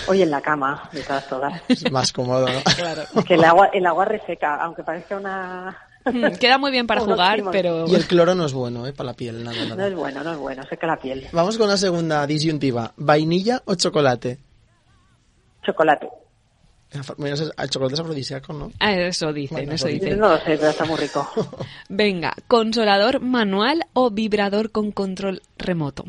[0.07, 1.62] Hoy en la cama, de todas todas.
[1.68, 2.60] Es más cómodo, ¿no?
[2.78, 3.03] Claro.
[3.26, 5.76] que el agua, el agua reseca, aunque parezca una...
[6.05, 7.88] Mm, Queda muy bien para jugar, pero...
[7.88, 8.93] Y el cloro no es bueno, ¿eh?
[8.93, 9.88] Para la piel, nada, No nada.
[9.88, 11.28] es bueno, no es bueno, seca la piel.
[11.32, 12.93] Vamos con la segunda disyuntiva.
[12.97, 14.38] ¿Vainilla o chocolate?
[15.66, 16.07] Chocolate.
[16.92, 18.72] El chocolate es afrodisíaco, ¿no?
[18.80, 20.20] Ah, Eso dicen, Bueno, eso eso dicen.
[20.20, 21.30] No lo sé, pero está muy rico.
[21.90, 26.06] Venga, ¿consolador manual o vibrador con control remoto?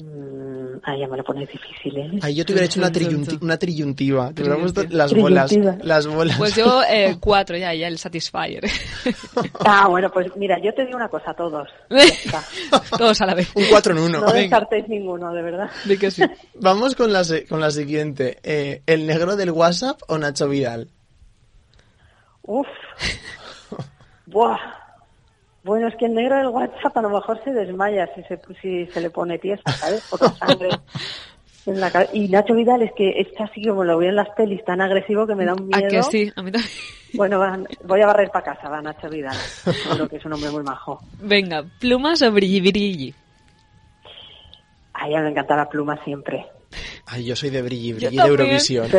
[0.00, 2.10] Mm, ah, ya me lo pones difícil, ¿eh?
[2.22, 4.32] Ahí yo te hubiera hecho una, triyunti- una triyuntiva.
[4.32, 5.52] Te hubiera puesto las bolas.
[5.82, 6.38] Las bolas.
[6.38, 8.62] Pues yo eh, cuatro ya, ya el Satisfyer.
[9.64, 11.68] Ah, bueno, pues mira, yo te digo una cosa a todos.
[12.98, 13.50] Todos a la vez.
[13.54, 14.20] Un 4 en 1.
[14.20, 15.70] No descartéis ninguno, de verdad.
[15.98, 16.22] Que sí.
[16.54, 18.38] Vamos con la, se- con la siguiente.
[18.44, 20.88] Eh, ¿El negro del WhatsApp o Nacho Vidal?
[22.42, 22.66] Uf.
[24.26, 24.58] Buah.
[25.68, 28.86] Bueno, es que el negro del WhatsApp a lo mejor se desmaya si se, si
[28.86, 30.02] se le pone tiesa, ¿sabes?
[30.08, 30.70] Por la sangre
[31.66, 32.10] en la cabeza.
[32.16, 35.26] Y Nacho Vidal es que está así como lo veo en las pelis, tan agresivo
[35.26, 35.90] que me da un ¿A miedo.
[35.90, 36.32] que sí?
[36.36, 36.72] A mí también.
[37.12, 37.38] Bueno,
[37.84, 39.36] voy a barrer para casa, va Nacho Vidal.
[40.08, 41.00] Que es un hombre muy majo.
[41.20, 43.14] Venga, plumas o brilli brilli.
[44.94, 46.46] A ella me encanta la pluma siempre.
[47.10, 48.28] Ay, yo soy de Brilli, Yo Brilli de.
[48.28, 48.88] Eurovisión.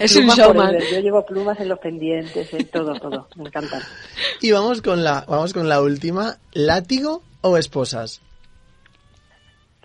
[0.00, 0.76] Es un showman.
[0.92, 3.28] Yo llevo plumas en los pendientes, en todo, todo.
[3.36, 3.82] Me encantan.
[4.40, 6.38] Y vamos con la, vamos con la última.
[6.52, 8.20] ¿Látigo o esposas?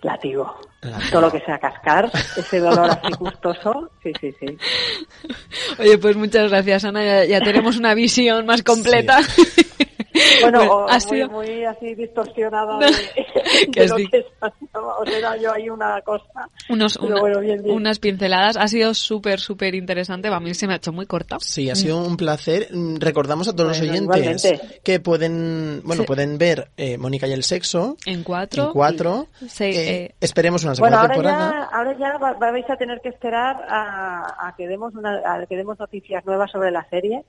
[0.02, 0.56] Látigo.
[0.82, 1.10] Látigo.
[1.10, 4.56] Todo lo que sea cascar, ese dolor así gustoso, sí, sí, sí.
[5.78, 7.04] Oye, pues muchas gracias, Ana.
[7.04, 9.20] Ya, ya tenemos una visión más completa.
[10.42, 14.18] Bueno, Bueno, o ha muy, sido- muy así distorsionada No, de, que de lo que
[14.18, 14.24] es.
[14.72, 16.48] O sea, yo hay una cosa.
[16.68, 17.76] Unos, Pero una- bueno, bien, bien.
[17.76, 18.56] unas pinceladas.
[18.56, 20.28] Ha sido súper, súper interesante.
[20.28, 21.36] A mí se me ha hecho muy corta.
[21.40, 22.68] Sí, ha sido un placer.
[22.72, 24.80] Mm, Recordamos a todos Bueno, los oyentes igualmente.
[24.82, 26.06] que pueden, bueno, Sí.
[26.06, 28.66] pueden ver eh, Mónica y el sexo En cuatro.
[28.66, 29.26] en cuatro.
[29.46, 31.68] Sí, Eh, eh, esperemos una Bueno, segunda ahora temporada.
[31.70, 35.46] ya, ahora ya va- vais a tener que esperar a, a que demos una, a
[35.46, 37.22] que demos noticias nuevas sobre la serie,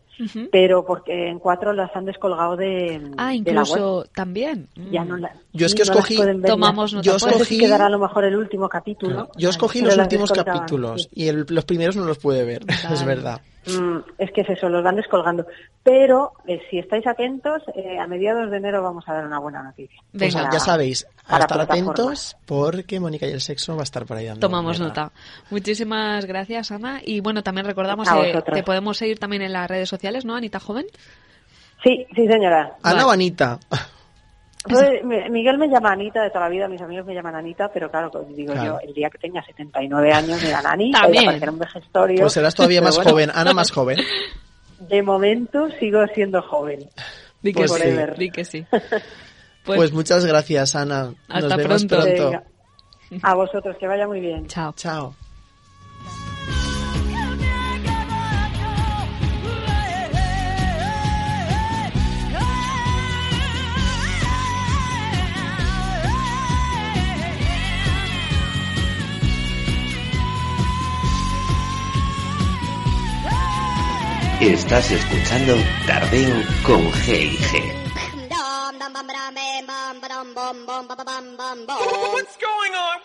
[0.51, 2.80] pero porque en cuatro las han descolgado de,
[3.17, 3.67] Ah, de la web.
[3.69, 4.67] incluso también.
[4.91, 5.07] Ya Mm.
[5.07, 6.41] no la- Yo es que no escogí-.
[6.47, 7.03] Tomamos nota.
[7.05, 9.29] Yo escogí- quedará a lo mejor el último capítulo.
[9.37, 11.09] Yo escogí Pero los las últimos capítulos sí.
[11.13, 12.61] y el- los primeros no los pude ver,
[12.91, 13.41] es verdad.
[13.67, 15.45] Mm, es que es eso, los van descolgando.
[15.83, 19.61] Pero eh, si estáis atentos, eh, a mediados de enero vamos a dar una buena
[19.61, 20.01] noticia.
[20.17, 20.49] Pues Venga.
[20.51, 24.17] ya sabéis, a para estar atentos porque Mónica y el sexo va a estar por
[24.17, 24.39] ahí dando.
[24.39, 25.11] Tomamos nota.
[25.51, 27.01] Muchísimas gracias, Ana.
[27.05, 30.59] Y bueno, también recordamos que te podemos seguir también en las redes sociales, ¿no, Anita
[30.59, 30.85] Joven?
[31.83, 32.75] Sí, sí, señora.
[32.83, 33.03] Ana Vale.
[33.03, 33.59] o Anita.
[34.63, 37.69] Pues, mi- Miguel me llama Anita de toda la vida, mis amigos me llaman Anita,
[37.73, 38.79] pero claro, digo Claro.
[38.79, 41.25] yo, el día que tenga 79 años me dan Ani, También.
[41.39, 42.19] voy a un vejestorio.
[42.21, 43.97] Pues serás todavía más bueno, joven, Ana más joven.
[44.79, 46.87] De momento sigo siendo joven.
[47.41, 47.81] Di que Pues sí.
[47.89, 47.97] sí.
[48.17, 48.65] Di que sí.
[49.63, 51.13] Pues, Pues, muchas gracias, Ana.
[51.29, 52.29] Hasta Nos vemos pronto.
[52.31, 52.41] pronto.
[53.21, 54.47] A vosotros, que vaya muy bien.
[54.47, 54.73] chao.
[54.75, 55.13] Chao.
[74.41, 77.61] Estás escuchando Tardeo con G&G.
[82.11, 83.01] What's going on?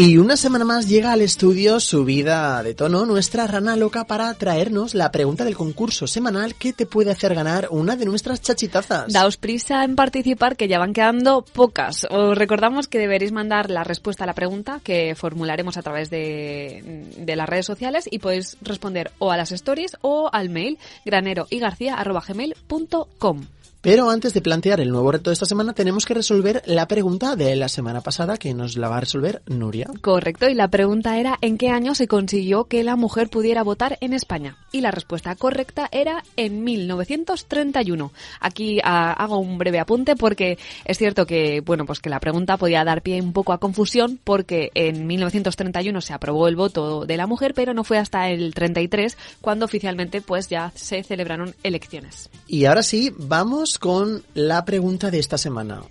[0.00, 4.94] Y una semana más llega al estudio subida de tono nuestra rana loca para traernos
[4.94, 9.12] la pregunta del concurso semanal que te puede hacer ganar una de nuestras chachitazas.
[9.12, 12.06] Daos prisa en participar, que ya van quedando pocas.
[12.08, 17.04] Os recordamos que deberéis mandar la respuesta a la pregunta que formularemos a través de,
[17.26, 23.59] las redes sociales y podéis responder o a las stories o al mail graneroygarcía.gmail.com.
[23.82, 27.34] Pero antes de plantear el nuevo reto de esta semana, tenemos que resolver la pregunta
[27.34, 29.88] de la semana pasada que nos la va a resolver Nuria.
[30.02, 33.96] Correcto, y la pregunta era ¿en qué año se consiguió que la mujer pudiera votar
[34.02, 34.58] en España?
[34.70, 38.12] Y la respuesta correcta era en 1931.
[38.38, 42.58] Aquí ah, hago un breve apunte porque es cierto que, bueno, pues que la pregunta
[42.58, 47.16] podía dar pie un poco a confusión porque en 1931 se aprobó el voto de
[47.16, 52.28] la mujer, pero no fue hasta el 33 cuando oficialmente pues ya se celebraron elecciones.
[52.46, 55.82] Y ahora sí, vamos con la pregunta de esta semana.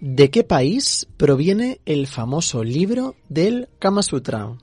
[0.00, 4.56] ¿De qué país proviene el famoso libro del Kama Sutra?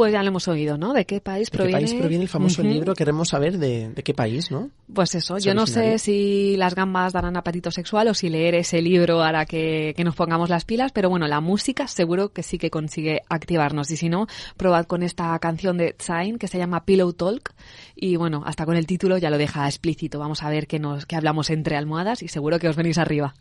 [0.00, 0.94] Pues ya lo hemos oído, ¿no?
[0.94, 1.80] ¿De qué país ¿De proviene?
[1.80, 2.94] qué país proviene el famoso libro?
[2.94, 4.70] Queremos saber de, de qué país, ¿no?
[4.94, 8.54] Pues eso, Es yo no sé si las gambas darán apetito sexual o si leer
[8.54, 12.42] ese libro hará que, que nos pongamos las pilas, pero bueno, la música seguro que
[12.42, 13.90] sí que consigue activarnos.
[13.90, 14.26] Y si no,
[14.56, 17.52] probad con esta canción de Zayn que se llama Pillow Talk.
[17.94, 20.18] Y bueno, hasta con el título ya lo deja explícito.
[20.18, 23.34] Vamos a ver que, nos, que hablamos entre almohadas y seguro que os venís arriba.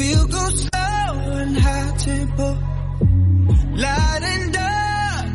[0.00, 2.48] We'll go slow and high tempo.
[3.84, 5.26] Light and dark.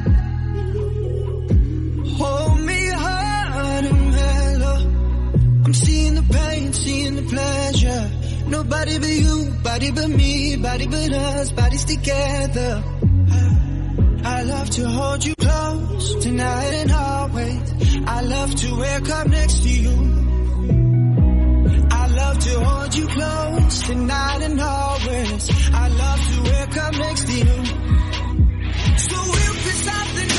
[2.17, 4.77] Hold me hard and mellow.
[5.65, 8.09] I'm seeing the pain, seeing the pleasure.
[8.47, 12.83] Nobody but you, body but me, body but us, bodies together.
[14.23, 17.97] I love to hold you close tonight and always.
[18.07, 19.95] I love to wake up next to you.
[21.91, 25.49] I love to hold you close tonight and always.
[25.73, 27.65] I love to wake up next to you.
[28.97, 30.34] So we'll be something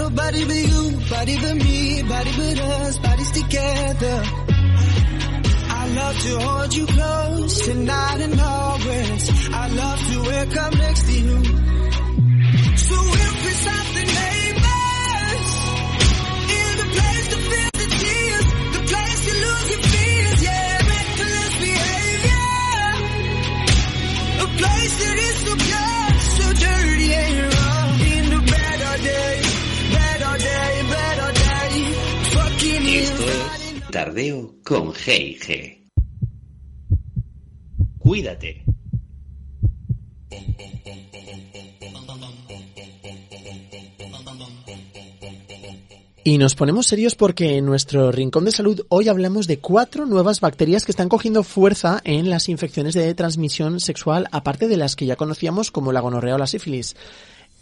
[0.00, 4.22] Nobody but you, body but me, body but us, bodies together.
[5.78, 9.50] I love to hold you close tonight and always.
[9.52, 11.44] I love to wake up next to you.
[12.86, 14.08] So we'll be something
[34.00, 35.90] Tardeo con G&G.
[37.98, 38.64] Cuídate.
[46.24, 50.40] Y nos ponemos serios porque en nuestro rincón de salud hoy hablamos de cuatro nuevas
[50.40, 55.04] bacterias que están cogiendo fuerza en las infecciones de transmisión sexual, aparte de las que
[55.04, 56.96] ya conocíamos como la gonorrea o la sífilis.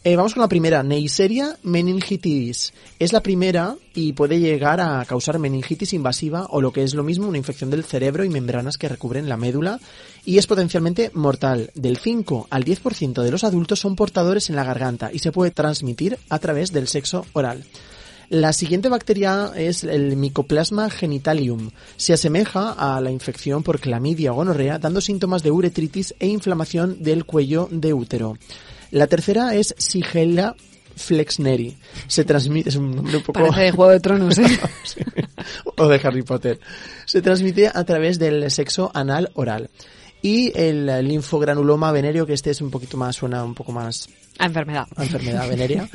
[0.09, 2.73] Eh, vamos con la primera, Neisseria meningitis.
[2.99, 7.05] Es la primera y puede llegar a causar meningitis invasiva o lo que es lo
[7.05, 9.79] mismo, una infección del cerebro y membranas que recubren la médula
[10.25, 11.73] y es potencialmente mortal.
[11.75, 15.51] Del 5 al 10% de los adultos son portadores en la garganta y se puede
[15.51, 17.65] transmitir a través del sexo oral.
[18.31, 21.71] La siguiente bacteria es el Mycoplasma genitalium.
[21.99, 27.03] Se asemeja a la infección por clamidia o gonorrea, dando síntomas de uretritis e inflamación
[27.03, 28.39] del cuello de útero.
[28.91, 30.55] La tercera es Shigella
[30.97, 31.77] flexneri.
[32.07, 33.41] Se transmite, es un nombre un poco...
[33.41, 34.61] Parece de Juego de Tronos, ¿eh?
[34.83, 35.01] Sí.
[35.77, 36.59] o de Harry Potter.
[37.07, 39.71] Se transmite a través del sexo anal oral.
[40.21, 44.09] Y el linfogranuloma venéreo, que este es un poquito más, suena un poco más
[44.39, 44.87] Enfermedad.
[44.97, 45.89] enfermedad venérea,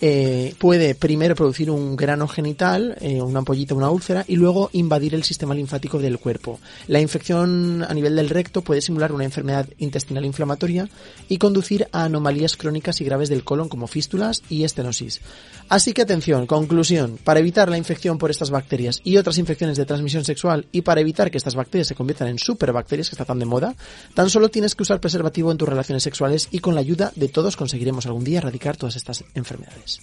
[0.00, 5.14] eh, puede primero producir un grano genital, eh, una ampollita, una úlcera, y luego invadir
[5.14, 6.60] el sistema linfático del cuerpo.
[6.86, 10.88] La infección a nivel del recto puede simular una enfermedad intestinal inflamatoria
[11.28, 15.20] y conducir a anomalías crónicas y graves del colon como fístulas y estenosis.
[15.68, 19.84] Así que atención, conclusión, para evitar la infección por estas bacterias y otras infecciones de
[19.84, 23.38] transmisión sexual y para evitar que estas bacterias se conviertan en superbacterias, que está tan
[23.38, 23.74] de moda,
[24.14, 27.28] tan solo tienes que usar preservativo en tus relaciones sexuales y con la ayuda de
[27.28, 27.56] todos
[27.88, 30.00] conseguiremos algún día erradicar todas estas enfermedades.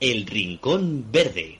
[0.00, 1.58] El Rincón Verde.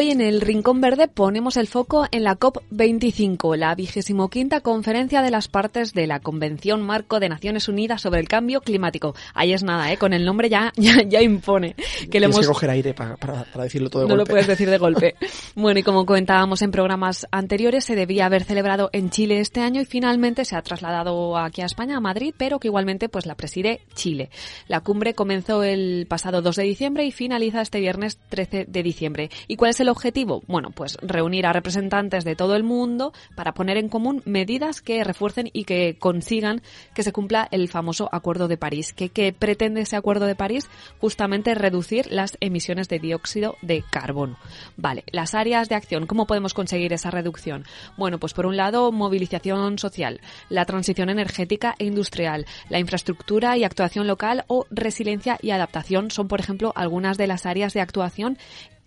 [0.00, 5.20] Hoy en el Rincón Verde ponemos el foco en la COP25, la vigésimo quinta conferencia
[5.20, 9.14] de las partes de la Convención Marco de Naciones Unidas sobre el Cambio Climático.
[9.34, 9.98] Ahí es nada, ¿eh?
[9.98, 11.76] con el nombre ya, ya, ya impone.
[12.10, 12.40] Que lo hemos...
[12.40, 14.30] que coger aire para, para- para decirlo todo de no lo golpe.
[14.30, 15.16] puedes decir de golpe.
[15.54, 19.82] Bueno, y como comentábamos en programas anteriores, se debía haber celebrado en Chile este año
[19.82, 23.34] y finalmente se ha trasladado aquí a España, a Madrid, pero que igualmente pues la
[23.34, 24.30] preside Chile.
[24.66, 29.30] La cumbre comenzó el pasado 2 de diciembre y finaliza este viernes 13 de diciembre.
[29.46, 30.42] ¿Y cuál es el objetivo?
[30.46, 35.04] Bueno, pues reunir a representantes de todo el mundo para poner en común medidas que
[35.04, 36.62] refuercen y que consigan
[36.94, 38.92] que se cumpla el famoso Acuerdo de París.
[38.92, 40.68] ¿Qué, qué pretende ese Acuerdo de París?
[41.00, 44.36] Justamente reducir las emisiones de dióxido de carbono.
[44.76, 47.64] Vale, las áreas de acción, ¿cómo podemos conseguir esa reducción?
[47.96, 53.64] Bueno, pues por un lado, movilización social, la transición energética e industrial, la infraestructura y
[53.64, 58.38] actuación local o resiliencia y adaptación son, por ejemplo, algunas de las áreas de actuación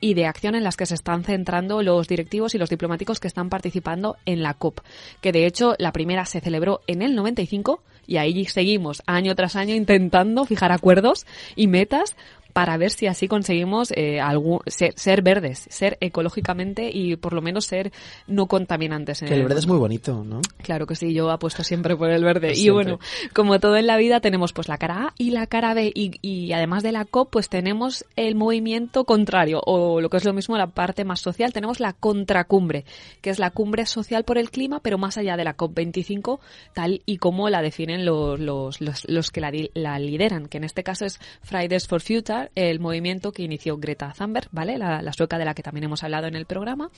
[0.03, 3.29] y de acción en las que se están centrando los directivos y los diplomáticos que
[3.29, 4.81] están participando en la COP,
[5.21, 9.55] que de hecho la primera se celebró en el 95 y ahí seguimos año tras
[9.55, 11.25] año intentando fijar acuerdos
[11.55, 12.17] y metas
[12.53, 17.41] para ver si así conseguimos eh, algún, ser, ser verdes, ser ecológicamente y por lo
[17.41, 17.91] menos ser
[18.27, 19.21] no contaminantes.
[19.21, 20.41] en Que el el verde es muy bonito, ¿no?
[20.57, 22.47] Claro que sí, yo apuesto siempre por el verde.
[22.47, 22.83] Pues y siempre.
[22.83, 22.99] bueno,
[23.33, 26.11] como todo en la vida tenemos pues la cara A y la cara B y,
[26.21, 30.33] y además de la COP pues tenemos el movimiento contrario o lo que es lo
[30.33, 32.85] mismo la parte más social, tenemos la contracumbre,
[33.21, 36.39] que es la cumbre social por el clima pero más allá de la COP25
[36.73, 40.63] tal y como la definen los, los, los, los que la, la lideran, que en
[40.63, 44.77] este caso es Fridays for Future, el movimiento que inició Greta Thunberg, ¿vale?
[44.77, 46.89] La, la sueca de la que también hemos hablado en el programa.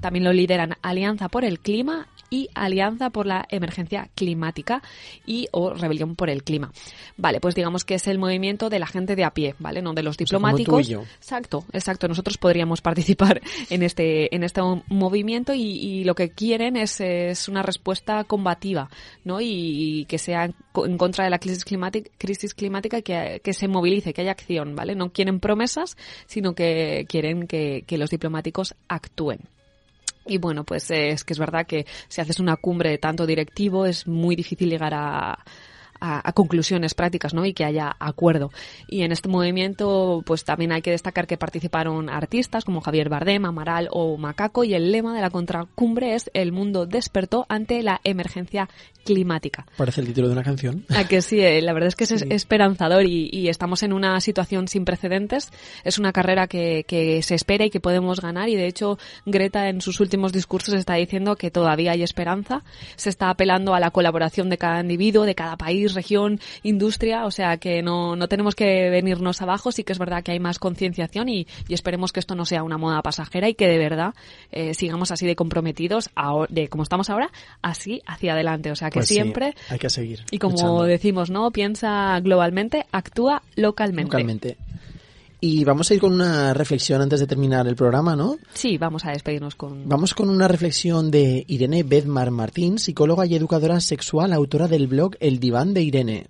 [0.00, 4.82] También lo lideran Alianza por el Clima y Alianza por la Emergencia Climática
[5.26, 6.70] y o Rebelión por el Clima.
[7.16, 9.82] Vale, pues digamos que es el movimiento de la gente de a pie, ¿vale?
[9.82, 10.86] No de los diplomáticos.
[11.16, 12.06] Exacto, exacto.
[12.08, 17.48] Nosotros podríamos participar en este, en este movimiento y, y lo que quieren es, es
[17.48, 18.88] una respuesta combativa,
[19.24, 19.40] ¿no?
[19.40, 19.46] Y,
[20.00, 23.52] y que sea en co- en contra de la crisis climática, crisis climática que, que
[23.52, 24.89] se movilice, que haya acción, ¿vale?
[24.94, 29.40] No quieren promesas, sino que quieren que, los diplomáticos actúen.
[30.26, 33.26] Y bueno, pues eh, es que es verdad que si haces una cumbre de tanto
[33.26, 35.44] directivo es muy difícil llegar a,
[36.00, 37.44] a, a conclusiones prácticas, ¿no?
[37.44, 38.50] Y que haya acuerdo.
[38.88, 43.44] Y en este movimiento, pues también hay que destacar que participaron artistas como Javier Bardem,
[43.44, 48.00] Amaral o Macaco y el lema de la contracumbre es el mundo despertó ante la
[48.04, 48.68] emergencia
[49.04, 49.66] climática.
[49.76, 50.84] Parece el título de una canción.
[50.90, 54.20] A que sí, eh, la verdad es que es esperanzador y, y estamos en una
[54.20, 55.50] situación sin precedentes.
[55.84, 59.68] Es una carrera que, que se espera y que podemos ganar y de hecho Greta
[59.68, 62.62] en sus últimos discursos está diciendo que todavía hay esperanza.
[62.96, 67.30] Se está apelando a la colaboración de cada individuo, de cada país, región, industria, o
[67.30, 69.72] sea que no, no tenemos que venirnos abajo.
[69.72, 72.62] Sí que es verdad que hay más concienciación y, y esperemos que esto no sea
[72.62, 74.14] una moda pasajera y que de verdad
[74.52, 77.30] eh, sigamos así de comprometidos, aho- de como estamos ahora,
[77.62, 78.70] así hacia adelante.
[78.70, 80.20] O sea que Pues sí, siempre hay que seguir.
[80.30, 80.82] y como luchando.
[80.84, 81.50] decimos, ¿no?
[81.50, 84.10] Piensa globalmente, actúa localmente.
[84.10, 84.56] localmente.
[85.40, 88.36] Y vamos a ir con una reflexión antes de terminar el programa, ¿no?
[88.52, 89.88] Sí, vamos a despedirnos con...
[89.88, 95.16] Vamos con una reflexión de Irene Bedmar Martín, psicóloga y educadora sexual, autora del blog
[95.18, 96.26] El diván de Irene.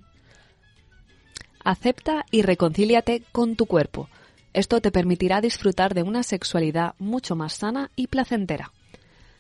[1.65, 4.09] Acepta y reconcíliate con tu cuerpo.
[4.53, 8.73] Esto te permitirá disfrutar de una sexualidad mucho más sana y placentera.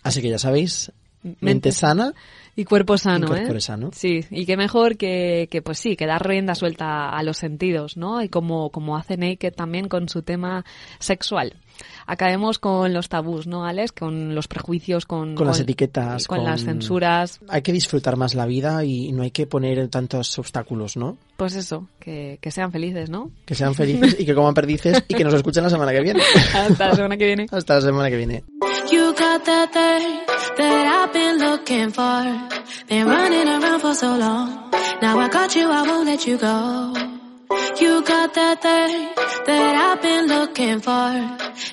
[0.03, 0.93] Así que ya sabéis,
[1.41, 2.15] Mente sana
[2.57, 3.61] y cuerpo sano, Y ¿eh?
[3.61, 3.91] sano.
[3.93, 7.97] Sí, y qué mejor que, que pues sí, que dar rienda suelta a los sentidos,
[7.97, 8.23] ¿no?
[8.23, 10.65] Y como, como hace Naked también con su tema
[10.99, 11.55] sexual.
[12.07, 13.93] Acabemos con los tabús, ¿no, Alex?
[13.93, 17.41] Con los prejuicios, con, con las etiquetas, con, las censuras.
[17.49, 21.17] Hay que disfrutar más la vida y no hay que poner tantos obstáculos, ¿no?
[21.37, 23.31] Pues eso, que, que sean felices, ¿no?
[23.45, 26.21] Que sean felices y que coman perdices y que nos escuchen la semana que viene.
[26.55, 27.47] Hasta la semana que viene.
[27.51, 28.45] Hasta la semana que viene.
[28.91, 30.21] You got that thing
[30.57, 32.49] that I've been looking for.
[32.89, 34.71] Been running around for so long.
[35.01, 37.10] Now I got you, I won't let you go.
[37.51, 39.11] You got that thing
[39.47, 40.91] that I've been looking for.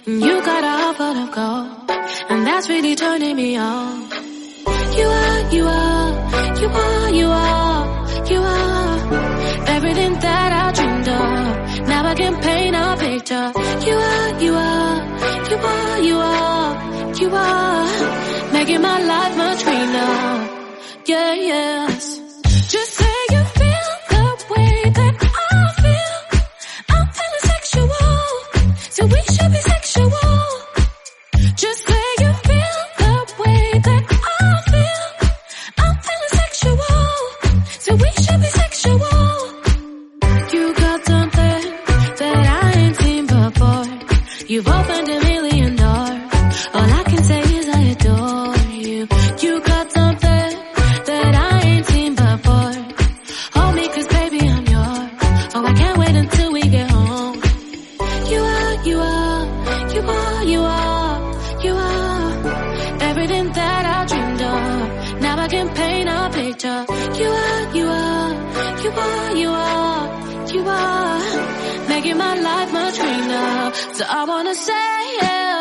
[0.08, 1.92] And you got a heart full of gold.
[2.30, 4.10] And that's really turning me on.
[4.98, 6.10] You are, you are,
[6.62, 11.88] you are, you are, you are everything that I dreamed of.
[11.88, 13.52] Now I can paint a picture.
[13.88, 14.98] You are, you are,
[15.52, 20.14] you are, you are, you are making my life much greener.
[21.06, 22.20] Yeah, yes.
[22.68, 23.07] Just
[28.98, 30.12] so we should be sexual.
[31.62, 31.82] Just
[32.22, 35.06] you feel the way that I feel.
[35.84, 36.98] I'm feeling sexual,
[37.84, 39.20] so we should be sexual.
[40.54, 41.64] You got something
[42.20, 43.86] that I ain't seen before.
[44.52, 44.97] You've opened
[60.54, 61.16] you are,
[61.66, 62.32] you are,
[63.10, 65.22] everything that I dreamed of.
[65.22, 66.82] Now I can paint a picture.
[67.22, 68.32] You are, you are,
[68.84, 70.04] you are, you are,
[70.56, 73.72] you are making my life much greener.
[73.98, 75.57] So I wanna say, yeah,